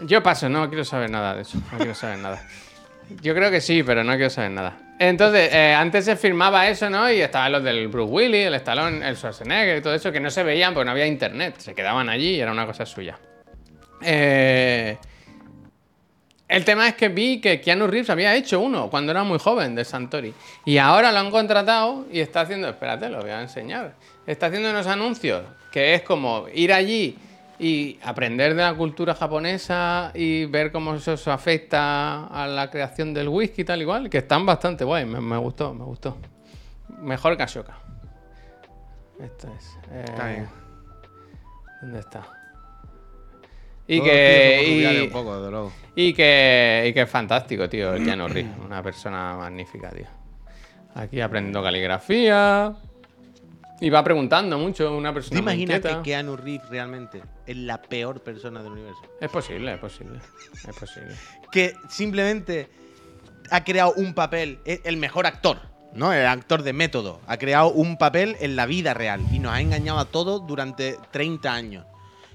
[0.01, 1.59] yo paso, no quiero saber nada de eso.
[1.73, 2.43] No quiero saber nada.
[3.23, 4.79] Yo creo que sí, pero no quiero saber nada.
[4.99, 7.11] Entonces, eh, antes se firmaba eso, ¿no?
[7.11, 10.31] Y estaban los del Bruce Willis, el Stallone, el Schwarzenegger y todo eso, que no
[10.31, 11.57] se veían porque no había internet.
[11.59, 13.19] Se quedaban allí y era una cosa suya.
[14.03, 14.97] Eh,
[16.49, 19.75] el tema es que vi que Keanu Reeves había hecho uno cuando era muy joven
[19.75, 20.33] de Santori.
[20.65, 23.95] Y ahora lo han contratado y está haciendo, espérate, lo voy a enseñar.
[24.27, 25.43] Está haciendo unos anuncios
[25.73, 27.19] que es como ir allí
[27.59, 33.15] y aprender de la cultura japonesa y ver cómo eso se afecta a la creación
[33.15, 36.17] del whisky y tal igual, que están bastante guay, me, me gustó, me gustó.
[36.99, 37.79] Mejor que Ashoka.
[39.21, 39.77] Esto es.
[39.93, 40.49] eh, Está bien.
[41.81, 42.27] ¿Dónde está?
[43.87, 44.95] Y Todos que.
[45.01, 45.73] y- un poco, desde luego.
[45.95, 48.53] y que, y que es fantástico, tío, el Keanu Reeves.
[48.65, 50.07] Una persona magnífica, tío.
[50.95, 52.75] Aquí aprendiendo caligrafía.
[53.81, 55.97] Y va preguntando mucho, una ¿Te persona imaginas inquieta.
[56.03, 59.01] que Keanu Reeves realmente es la peor persona del universo?
[59.21, 60.21] Es posible, es posible.
[60.67, 61.15] Es posible.
[61.51, 62.69] Que simplemente
[63.51, 65.59] ha creado un papel, es el mejor actor,
[65.93, 66.13] ¿no?
[66.13, 67.21] El actor de método.
[67.27, 70.97] Ha creado un papel en la vida real y nos ha engañado a todos durante
[71.11, 71.85] 30 años.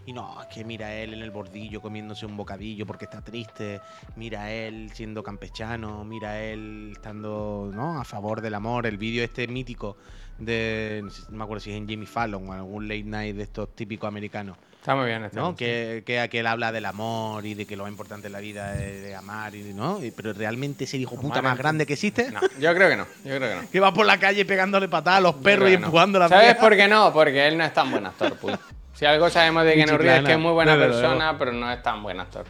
[0.05, 3.21] Y no, es que mira a él en el bordillo comiéndose un bocadillo porque está
[3.21, 3.79] triste,
[4.15, 7.99] mira a él siendo campechano, mira a él estando ¿no?
[7.99, 9.97] a favor del amor, el vídeo este mítico
[10.39, 13.75] de, no me acuerdo si es en Jimmy Fallon o algún late night de estos
[13.75, 15.25] típicos americanos, Está muy bien.
[15.25, 15.55] Está ¿no?
[15.57, 18.81] Que, que aquel habla del amor y de que lo más importante en la vida
[18.81, 19.99] es de amar, y, ¿no?
[20.15, 22.31] Pero realmente es el hijo puta más grande que existe.
[22.31, 23.05] No, yo creo que no.
[23.25, 23.69] Yo creo que no.
[23.69, 25.85] Que va por la calle pegándole patadas a los perros y no.
[25.85, 27.11] empujando la ¿Sabes por qué no?
[27.11, 28.53] Porque él no es tan buen actor, Puy.
[28.99, 31.81] Si algo sabemos de Keanu Reeves es que es muy buena persona, pero no es
[31.81, 32.43] tan buen actor.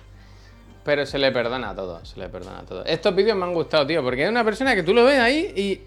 [0.84, 2.84] Pero se le perdona todo, se le perdona todo.
[2.86, 5.54] Estos vídeos me han gustado, tío, porque es una persona que tú lo ves ahí
[5.56, 5.82] y.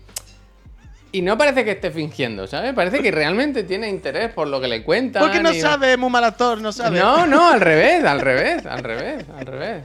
[1.15, 2.73] Y no parece que esté fingiendo, ¿sabes?
[2.75, 5.21] Parece que realmente tiene interés por lo que le cuentan.
[5.25, 7.01] Porque no y- sabe, es muy mal actor, no sabe.
[7.01, 9.83] No, no, al revés, al revés, al revés, al revés.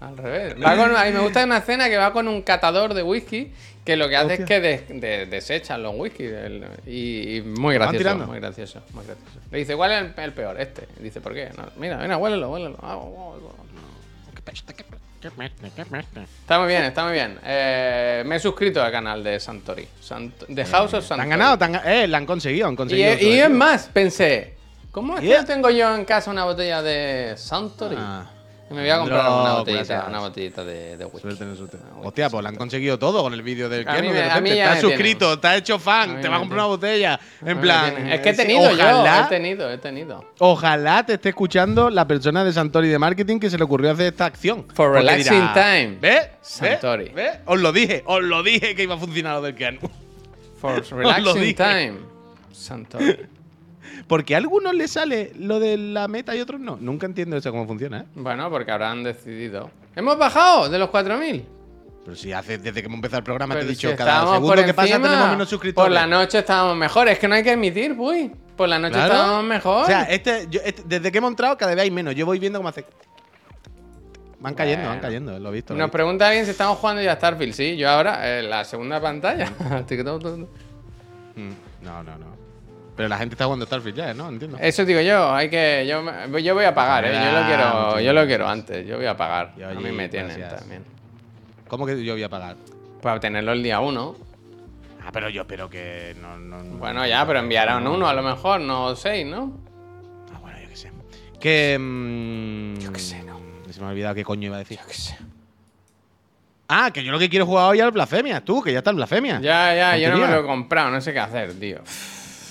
[0.00, 0.54] Al revés.
[0.64, 3.52] Va con, a mí me gusta una escena que va con un catador de whisky
[3.90, 6.24] que lo que hace es que de- desechan los whisky.
[6.86, 9.38] y, y muy gracioso, muy gracioso, muy gracioso.
[9.50, 10.60] Le dice, ¿cuál es el, el peor?
[10.60, 10.86] Este.
[11.00, 11.50] Y dice, ¿por qué?
[11.56, 12.78] No, mira, mira, huélelo, huélelo.
[12.82, 13.60] Ah, oh, oh, oh.
[15.22, 17.38] Está muy bien, está muy bien.
[17.44, 19.86] Eh, me he suscrito al canal de Santori.
[20.02, 21.20] Sant- The House of Te Santori.
[21.22, 23.14] han ganado, te han ga- eh, la han conseguido, han Y, conseguido.
[23.20, 24.54] y es más, pensé,
[24.90, 25.44] ¿cómo es que Yeah.
[25.44, 27.96] tengo yo en casa una botella de Santori?
[27.98, 28.30] Ah.
[28.70, 31.20] Me voy a comprar una botellita, una botellita de, de whisky.
[31.36, 34.12] Suerte, Hostia, pues le han conseguido todo con el vídeo del me- De repente,
[34.52, 34.80] te has tienen.
[34.80, 37.18] suscrito, te has hecho fan, te vas a comprar una botella.
[37.44, 38.08] En plan.
[38.08, 40.24] Es que he tenido yo, ojalá, he tenido, he tenido.
[40.38, 44.06] ojalá te esté escuchando la persona de Santori de marketing que se le ocurrió hacer
[44.06, 44.66] esta acción.
[44.72, 45.98] For relaxing time.
[46.00, 46.28] ¿Ves?
[46.40, 47.06] Santori.
[47.06, 47.14] ¿Ves?
[47.14, 47.38] ¿Ves?
[47.46, 49.80] Os lo dije, os lo dije que iba a funcionar lo del Keanu.
[50.60, 51.94] For relaxing time.
[52.52, 53.18] Santori.
[54.06, 56.76] Porque a algunos les sale lo de la meta y otros no.
[56.80, 58.04] Nunca entiendo eso cómo funciona, ¿eh?
[58.14, 59.70] Bueno, porque habrán decidido.
[59.96, 61.44] ¡Hemos bajado de los 4.000!
[62.04, 64.20] Pero si hace, desde que hemos empezado el programa te he Pero dicho si cada
[64.32, 65.86] segundo que pasa tenemos menos suscriptores.
[65.86, 67.08] Por la noche estábamos mejor.
[67.08, 68.32] Es que no hay que emitir, uy.
[68.56, 69.12] Por la noche Claro.
[69.14, 69.82] estábamos mejor.
[69.84, 72.14] O sea, este, yo- este- desde que hemos entrado cada vez hay menos.
[72.14, 72.84] Yo voy viendo cómo hace.
[74.40, 75.74] Van cayendo, van cayendo, lo he visto.
[75.74, 75.92] lo Nos visto.
[75.92, 77.52] pregunta alguien si estamos jugando ya a Starfield.
[77.52, 79.50] Sí, yo ahora, en la segunda pantalla.
[81.36, 81.50] Mm,
[81.84, 82.39] No, no, no.
[83.00, 84.28] Pero la gente está jugando Starfield ya, ¿no?
[84.28, 84.58] Entiendo.
[84.60, 85.86] Eso digo yo, hay que.
[85.88, 86.04] Yo,
[86.38, 87.12] yo voy a pagar, ¿eh?
[87.14, 88.86] Yo lo Ah, quiero, mucho yo lo quiero antes.
[88.86, 89.54] Yo voy a pagar.
[89.64, 90.60] A mí me tienen gracias.
[90.60, 90.84] también.
[91.66, 92.56] ¿Cómo que yo voy a pagar?
[93.00, 94.16] Para tenerlo el día uno.
[95.02, 96.36] Ah, pero yo espero que no.
[96.36, 99.50] no- no- Bueno, ya, pero enviarán uno a lo mejor, no seis, ¿no?
[100.34, 100.92] Ah, bueno, yo qué sé.
[101.40, 101.78] Que.
[101.80, 103.40] mm, Yo qué sé, no.
[103.70, 104.78] Se me ha olvidado qué coño iba a decir.
[104.78, 105.16] Yo qué sé.
[106.68, 108.96] Ah, que yo lo que quiero jugar hoy al Blasfemia, tú, que ya está el
[108.96, 109.40] Blasfemia.
[109.40, 111.78] Ya, ya, yo no me lo he comprado, no sé qué hacer, tío.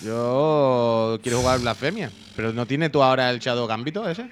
[0.04, 2.12] Yo quiero jugar Blasfemia.
[2.36, 4.30] Pero no tiene tú ahora el Shadow Gambito ese.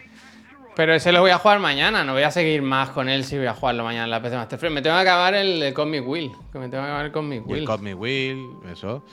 [0.75, 3.35] Pero ese lo voy a jugar mañana, no voy a seguir más con él si
[3.37, 4.69] voy a jugarlo mañana en la PC Master Free.
[4.69, 6.31] Me tengo que acabar el, el Cosmic Wheel.
[6.51, 7.65] Que me tengo que acabar el Cosmic Y el Wheel.
[7.65, 9.03] Cosmic Wheel, eso.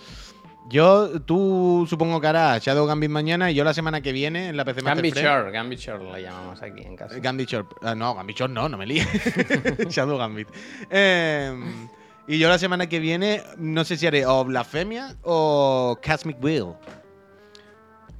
[0.69, 4.57] Yo, tú supongo que harás Shadow Gambit mañana y yo la semana que viene en
[4.57, 7.19] la PC Master Gambit Frame- Shore, Gambit Shore lo llamamos aquí en casa.
[7.19, 7.67] Gambit Shore.
[7.83, 9.07] Ah, no, Gambit Shore no, no me líes.
[9.89, 10.49] Shadow Gambit.
[10.91, 11.89] Em,
[12.27, 16.75] y yo la semana que viene, no sé si haré o Blasfemia o Cosmic Wheel.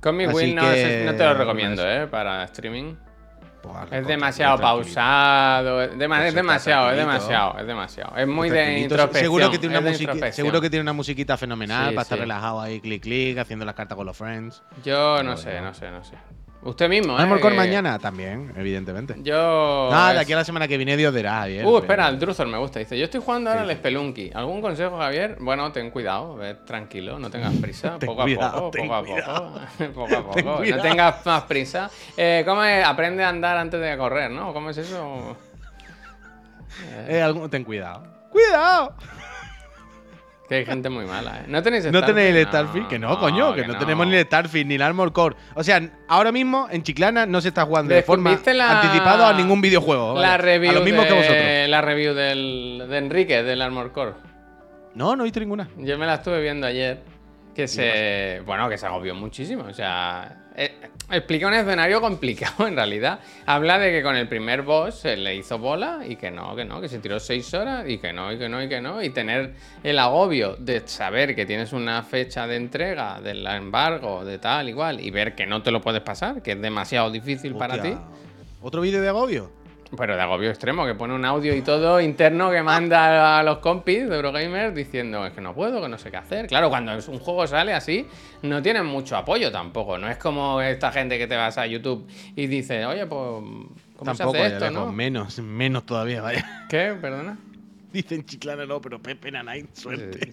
[0.01, 2.07] Cosmic Wheel no, que- ese- no te lo recomiendo, ¿eh?
[2.07, 2.95] Para streaming.
[3.63, 5.83] Pues, Es demasiado pausado.
[5.83, 8.15] Es, dema- demasiado, es demasiado, es demasiado.
[8.19, 9.23] Es muy de introspección.
[9.25, 12.79] Seguro que, tiene una seguro que tiene una musiquita fenomenal Sí, para estar relajado ahí,
[12.81, 14.63] clic, clic, haciendo las cartas con los friends.
[14.85, 16.15] Yo no sé, no sé, no sé.
[16.65, 17.23] Usted mismo, ¿eh?
[17.23, 19.17] Armor Core mañana también, evidentemente.
[19.23, 19.89] Yo.
[19.91, 21.67] Nada, de aquí a la semana que viene Dios dirá, bien.
[21.67, 22.79] Uh, espera, el Druzor me gusta.
[22.79, 24.31] Dice, yo estoy jugando ahora al Spelunky.
[24.35, 25.37] ¿Algún consejo, Javier?
[25.41, 27.99] Bueno, ten cuidado, tranquilo, no tengas prisa.
[27.99, 29.61] Ten poco cuidado, a poco, ten poco a cuidado.
[29.77, 29.93] poco.
[29.95, 30.57] poco a poco.
[30.63, 31.91] Ten no tengas más prisa.
[32.17, 32.85] Eh, ¿Cómo es?
[32.85, 34.53] Aprende a andar antes de correr, ¿no?
[34.55, 35.37] ¿Cómo es eso?
[37.07, 38.03] Eh, algún- ten cuidado.
[38.31, 38.97] ¡Cuidado!
[40.49, 41.45] Que hay gente muy mala, ¿eh?
[41.49, 42.89] ¿No tenéis ¿No tenéis el No, Starfield?
[42.89, 45.37] Que no, coño, que, no, tenemos ni el Starfield ni el Armor Core.
[45.55, 49.31] O sea, ahora mismo en Chiclana no se está jugando de forma ¿viste la- anticipada
[49.31, 50.19] a ningún videojuego.
[50.21, 51.43] La review, a lo mismo de, que vosotros.
[51.69, 54.13] La review del, de Enrique, del Armor Core.
[54.95, 55.67] No, no he visto ninguna.
[55.79, 57.01] Yo me la estuve viendo ayer.
[57.55, 58.43] Que se.
[58.45, 59.65] Bueno, que se agobió muchísimo.
[59.65, 60.51] O sea.
[60.57, 60.79] eh,
[61.11, 63.21] explica un escenario complicado en realidad.
[63.47, 66.65] Habla de que con el primer boss se le hizo bola y que no, que
[66.65, 69.03] no, que se tiró seis horas y que no, y que no, y que no.
[69.03, 74.39] Y tener el agobio de saber que tienes una fecha de entrega, del embargo, de
[74.39, 77.81] tal, igual, y ver que no te lo puedes pasar, que es demasiado difícil para
[77.81, 77.95] ti.
[78.63, 79.64] ¿Otro vídeo de agobio?
[79.97, 83.59] Pero de agobio extremo, que pone un audio y todo interno que manda a los
[83.59, 86.47] compis de Eurogamer diciendo es que no puedo, que no sé qué hacer.
[86.47, 88.07] Claro, cuando un juego sale así,
[88.43, 89.99] no tienen mucho apoyo tampoco.
[89.99, 93.21] No es como esta gente que te vas a YouTube y dice, oye, pues,
[93.97, 94.93] ¿cómo Tampoco, se hace esto, no?
[94.93, 96.67] Menos, menos todavía, vaya.
[96.69, 96.97] ¿Qué?
[97.01, 97.39] ¿Perdona?
[97.93, 100.33] Dicen Chiclana no, pero Pepe Nanay, suerte.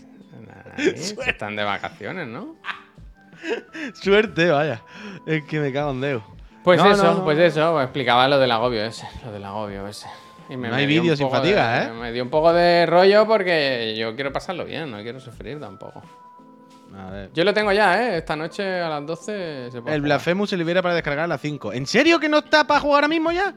[0.75, 0.93] Ahí,
[1.27, 2.55] están de vacaciones, ¿no?
[3.93, 4.83] Suerte, vaya.
[5.25, 6.23] Es que me cago en Deo.
[6.63, 10.07] Pues No, eso, no, pues eso, explicaba lo del agobio ese, lo del agobio ese.
[10.49, 11.91] Y me- No hay dio un vídeo sin fatiga, de- ¿eh?
[11.93, 16.01] Me dio un poco de rollo porque yo quiero pasarlo bien, no quiero sufrir tampoco.
[16.95, 17.31] A ver.
[17.33, 18.17] Yo lo tengo ya, ¿eh?
[18.17, 20.01] Esta noche a las 12 se puede El.
[20.01, 21.71] Blasphemous se libera para descargar a las 5.
[21.71, 23.55] ¿En serio que no está para jugar ahora mismo ya?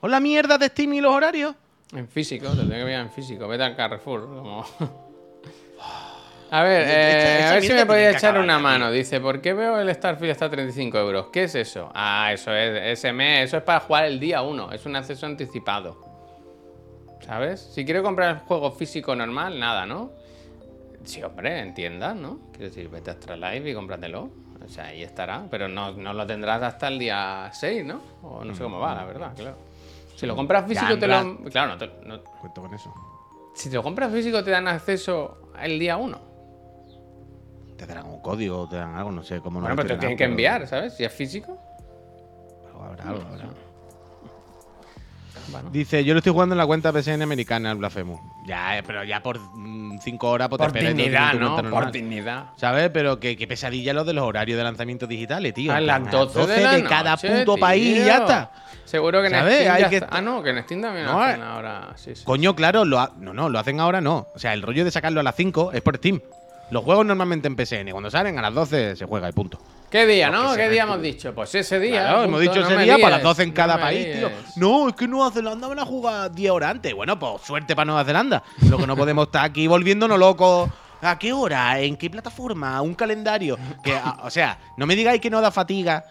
[0.00, 1.54] ¿Con la mierda de Steam y los horarios?
[1.94, 3.46] En físico, te tengo que ver en físico.
[3.46, 4.26] Vete al Carrefour.
[4.26, 4.64] como-
[6.50, 8.90] a ver, eh, a ver si me podía echar una mano.
[8.90, 11.26] Dice, ¿por qué veo el Starfield está a 35 euros?
[11.32, 11.90] ¿Qué es eso?
[11.94, 14.72] Ah, eso es SM, eso es para jugar el día 1.
[14.72, 16.00] Es un acceso anticipado.
[17.20, 17.60] ¿Sabes?
[17.74, 20.10] Si quiero comprar el juego físico normal, nada, ¿no?
[21.04, 22.38] Sí, hombre, en tiendas, ¿no?
[22.52, 24.30] Quiero decir, vete a Extra Life y cómpratelo.
[24.64, 25.44] O sea, ahí estará.
[25.50, 28.00] Pero no, no lo tendrás hasta el día 6, ¿no?
[28.22, 29.56] O no sé cómo va, la verdad, claro.
[30.16, 31.38] Si lo compras físico, te lo.
[31.50, 32.92] Claro, no te- no- Cuento con eso.
[33.54, 36.33] si te lo compras físico, te dan acceso el día 1.
[37.76, 40.00] Te darán un código, te dan algo, no sé cómo Bueno, lo pero te lo
[40.00, 40.94] tienen que enviar, ¿sabes?
[40.94, 41.58] Si es físico.
[42.68, 43.46] Algo habrá, algo habrá.
[45.50, 45.68] Bueno.
[45.70, 48.18] Dice, yo lo estoy jugando en la cuenta PSN americana, el Blasphemous.
[48.46, 49.38] Ya, eh, pero ya por
[50.00, 51.56] 5 horas pues Por te dignidad, ¿no?
[51.56, 51.92] Por normal.
[51.92, 52.46] dignidad.
[52.56, 52.88] ¿Sabes?
[52.90, 55.72] Pero que, que pesadilla lo de los horarios de lanzamientos digitales, tío.
[55.72, 57.56] A las plan, 12 de, la cada noche, tío.
[57.58, 58.52] país y ya está.
[58.84, 59.60] Seguro que en ¿Sabes?
[59.60, 61.44] Steam ya que está- Ah, no, que en Steam también No, hacen eh.
[61.44, 61.92] ahora.
[61.96, 62.24] Sí, sí.
[62.24, 64.28] Coño, claro, lo ha- no, no, lo hacen ahora no.
[64.34, 66.20] O sea, el rollo de sacarlo a las 5 es por Steam.
[66.70, 69.58] Los juegos normalmente en PSN, cuando salen a las 12 se juega y punto.
[69.90, 70.54] ¿Qué día, no?
[70.56, 71.32] ¿Qué día hemos dicho?
[71.34, 72.00] Pues ese día.
[72.00, 74.12] Claro, punto, hemos dicho no ese día para las líes, 12 en cada no país,
[74.18, 74.30] tío.
[74.56, 76.92] No, es que Nueva Zelanda van a jugar 10 horas antes.
[76.94, 78.42] Bueno, pues suerte para Nueva Zelanda.
[78.68, 80.70] Lo que no podemos estar aquí volviéndonos locos
[81.02, 81.78] ¿A qué hora?
[81.80, 82.80] ¿En qué plataforma?
[82.80, 83.58] ¿Un calendario?
[83.82, 86.02] Que, a- o sea, no me digáis que no da fatiga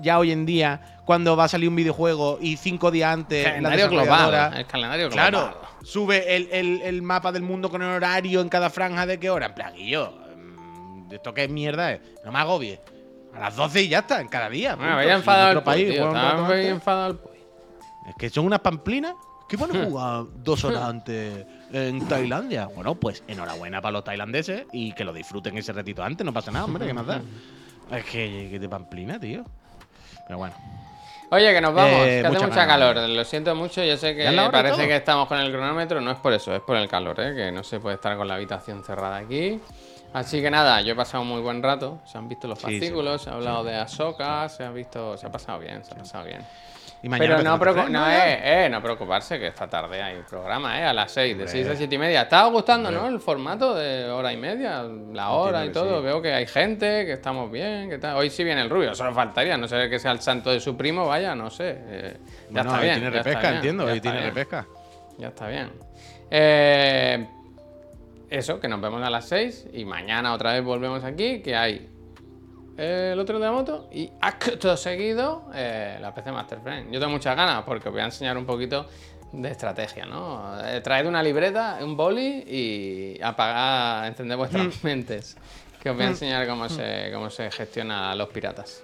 [0.00, 3.52] ya hoy en día cuando va a salir un videojuego y cinco días antes la
[3.52, 4.54] calendario global.
[4.56, 5.28] El calendario global.
[5.30, 9.18] Claro, sube el, el- el mapa del mundo con el horario en cada franja de
[9.20, 9.46] qué hora.
[9.46, 12.00] En plan, Guillo, mm, ¿esto qué mierda es?
[12.24, 12.80] No me agobie.
[13.34, 14.76] A las 12 y ya está, en cada día.
[14.76, 16.66] Bueno, en enfadado el otro país Puy, tío, antes.
[16.68, 17.30] enfadado el Puy.
[18.08, 19.14] Es que son unas pamplinas
[19.48, 22.66] que van a jugar dos horas antes en Tailandia.
[22.66, 26.50] Bueno, pues enhorabuena para los tailandeses y que lo disfruten ese ratito antes, no pasa
[26.50, 27.20] nada, hombre, ¿qué más da?
[27.90, 29.44] Es que, que de pamplina, tío.
[30.26, 30.54] Pero bueno.
[31.30, 32.96] Oye, que nos vamos, Eh, que hace mucha calor.
[32.96, 35.38] Lo siento mucho, yo sé que ¿Ya es la hora y parece que estamos con
[35.38, 37.34] el cronómetro, no es por eso, es por el calor, ¿eh?
[37.34, 39.60] que no se puede estar con la habitación cerrada aquí.
[40.12, 42.66] Así que nada, yo he pasado un muy buen rato, se han visto los Sí,
[42.66, 45.92] sí, fascículos, se ha hablado de Ahsoka, se ha visto, se ha pasado bien, se
[45.92, 46.40] ha pasado bien.
[47.04, 50.84] Y mañana Pero eh, eh, no preocuparse, que esta tarde hay programa, ¿eh?
[50.84, 52.22] A las 6, de 6 a 7 y media.
[52.22, 53.06] ¿Está gustando, no?
[53.06, 54.82] El formato de hora y media,
[55.12, 55.98] la hora y que todo.
[55.98, 56.04] sí.
[56.06, 58.16] Veo que hay gente, que estamos bien, que tal.
[58.16, 60.78] Hoy sí viene el rubio, solo faltaría, no sé que sea el santo de su
[60.78, 61.76] primo, vaya, no sé.
[61.76, 62.94] eh, ya Bueno, está hoy bien.
[62.94, 64.66] tiene repesca, bien, entiendo, hoy tiene bien, repesca.
[65.18, 65.72] Ya está bien.
[66.30, 67.26] Eh,
[68.30, 71.86] eso, que nos vemos a las 6 y mañana otra vez volvemos aquí, que hay
[72.76, 76.86] el otro de la moto y acto seguido eh, la PC Master Frame.
[76.90, 78.86] Yo tengo muchas ganas porque os voy a enseñar un poquito
[79.32, 80.58] de estrategia, ¿no?
[80.64, 85.36] Eh, traed una libreta, un boli y apagar, encender vuestras mentes.
[85.82, 88.82] Que os voy a enseñar cómo se, cómo se gestiona a los piratas.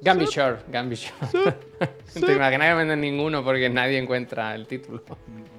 [0.00, 1.54] Gambit Shore, Gambit Shore.
[2.14, 5.02] Te imaginas que no venden ninguno porque nadie encuentra el título.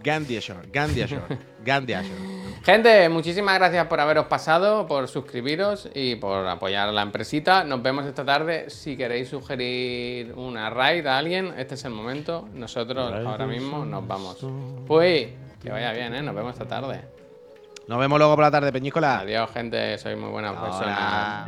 [0.04, 2.16] Gandhi Ashore, Gandhi Ashore, Gandhi Ashore.
[2.64, 7.64] Gente, muchísimas gracias por haberos pasado, por suscribiros y por apoyar a la empresita.
[7.64, 8.70] Nos vemos esta tarde.
[8.70, 12.48] Si queréis sugerir una raid a alguien, este es el momento.
[12.54, 14.46] Nosotros ahora mismo nos vamos.
[14.86, 15.28] Pues,
[15.62, 16.22] que vaya bien, ¿eh?
[16.22, 17.02] Nos vemos esta tarde.
[17.88, 19.20] Nos vemos luego por la tarde, Peñícola.
[19.20, 19.98] Adiós, gente.
[19.98, 21.48] Sois muy buenas personas.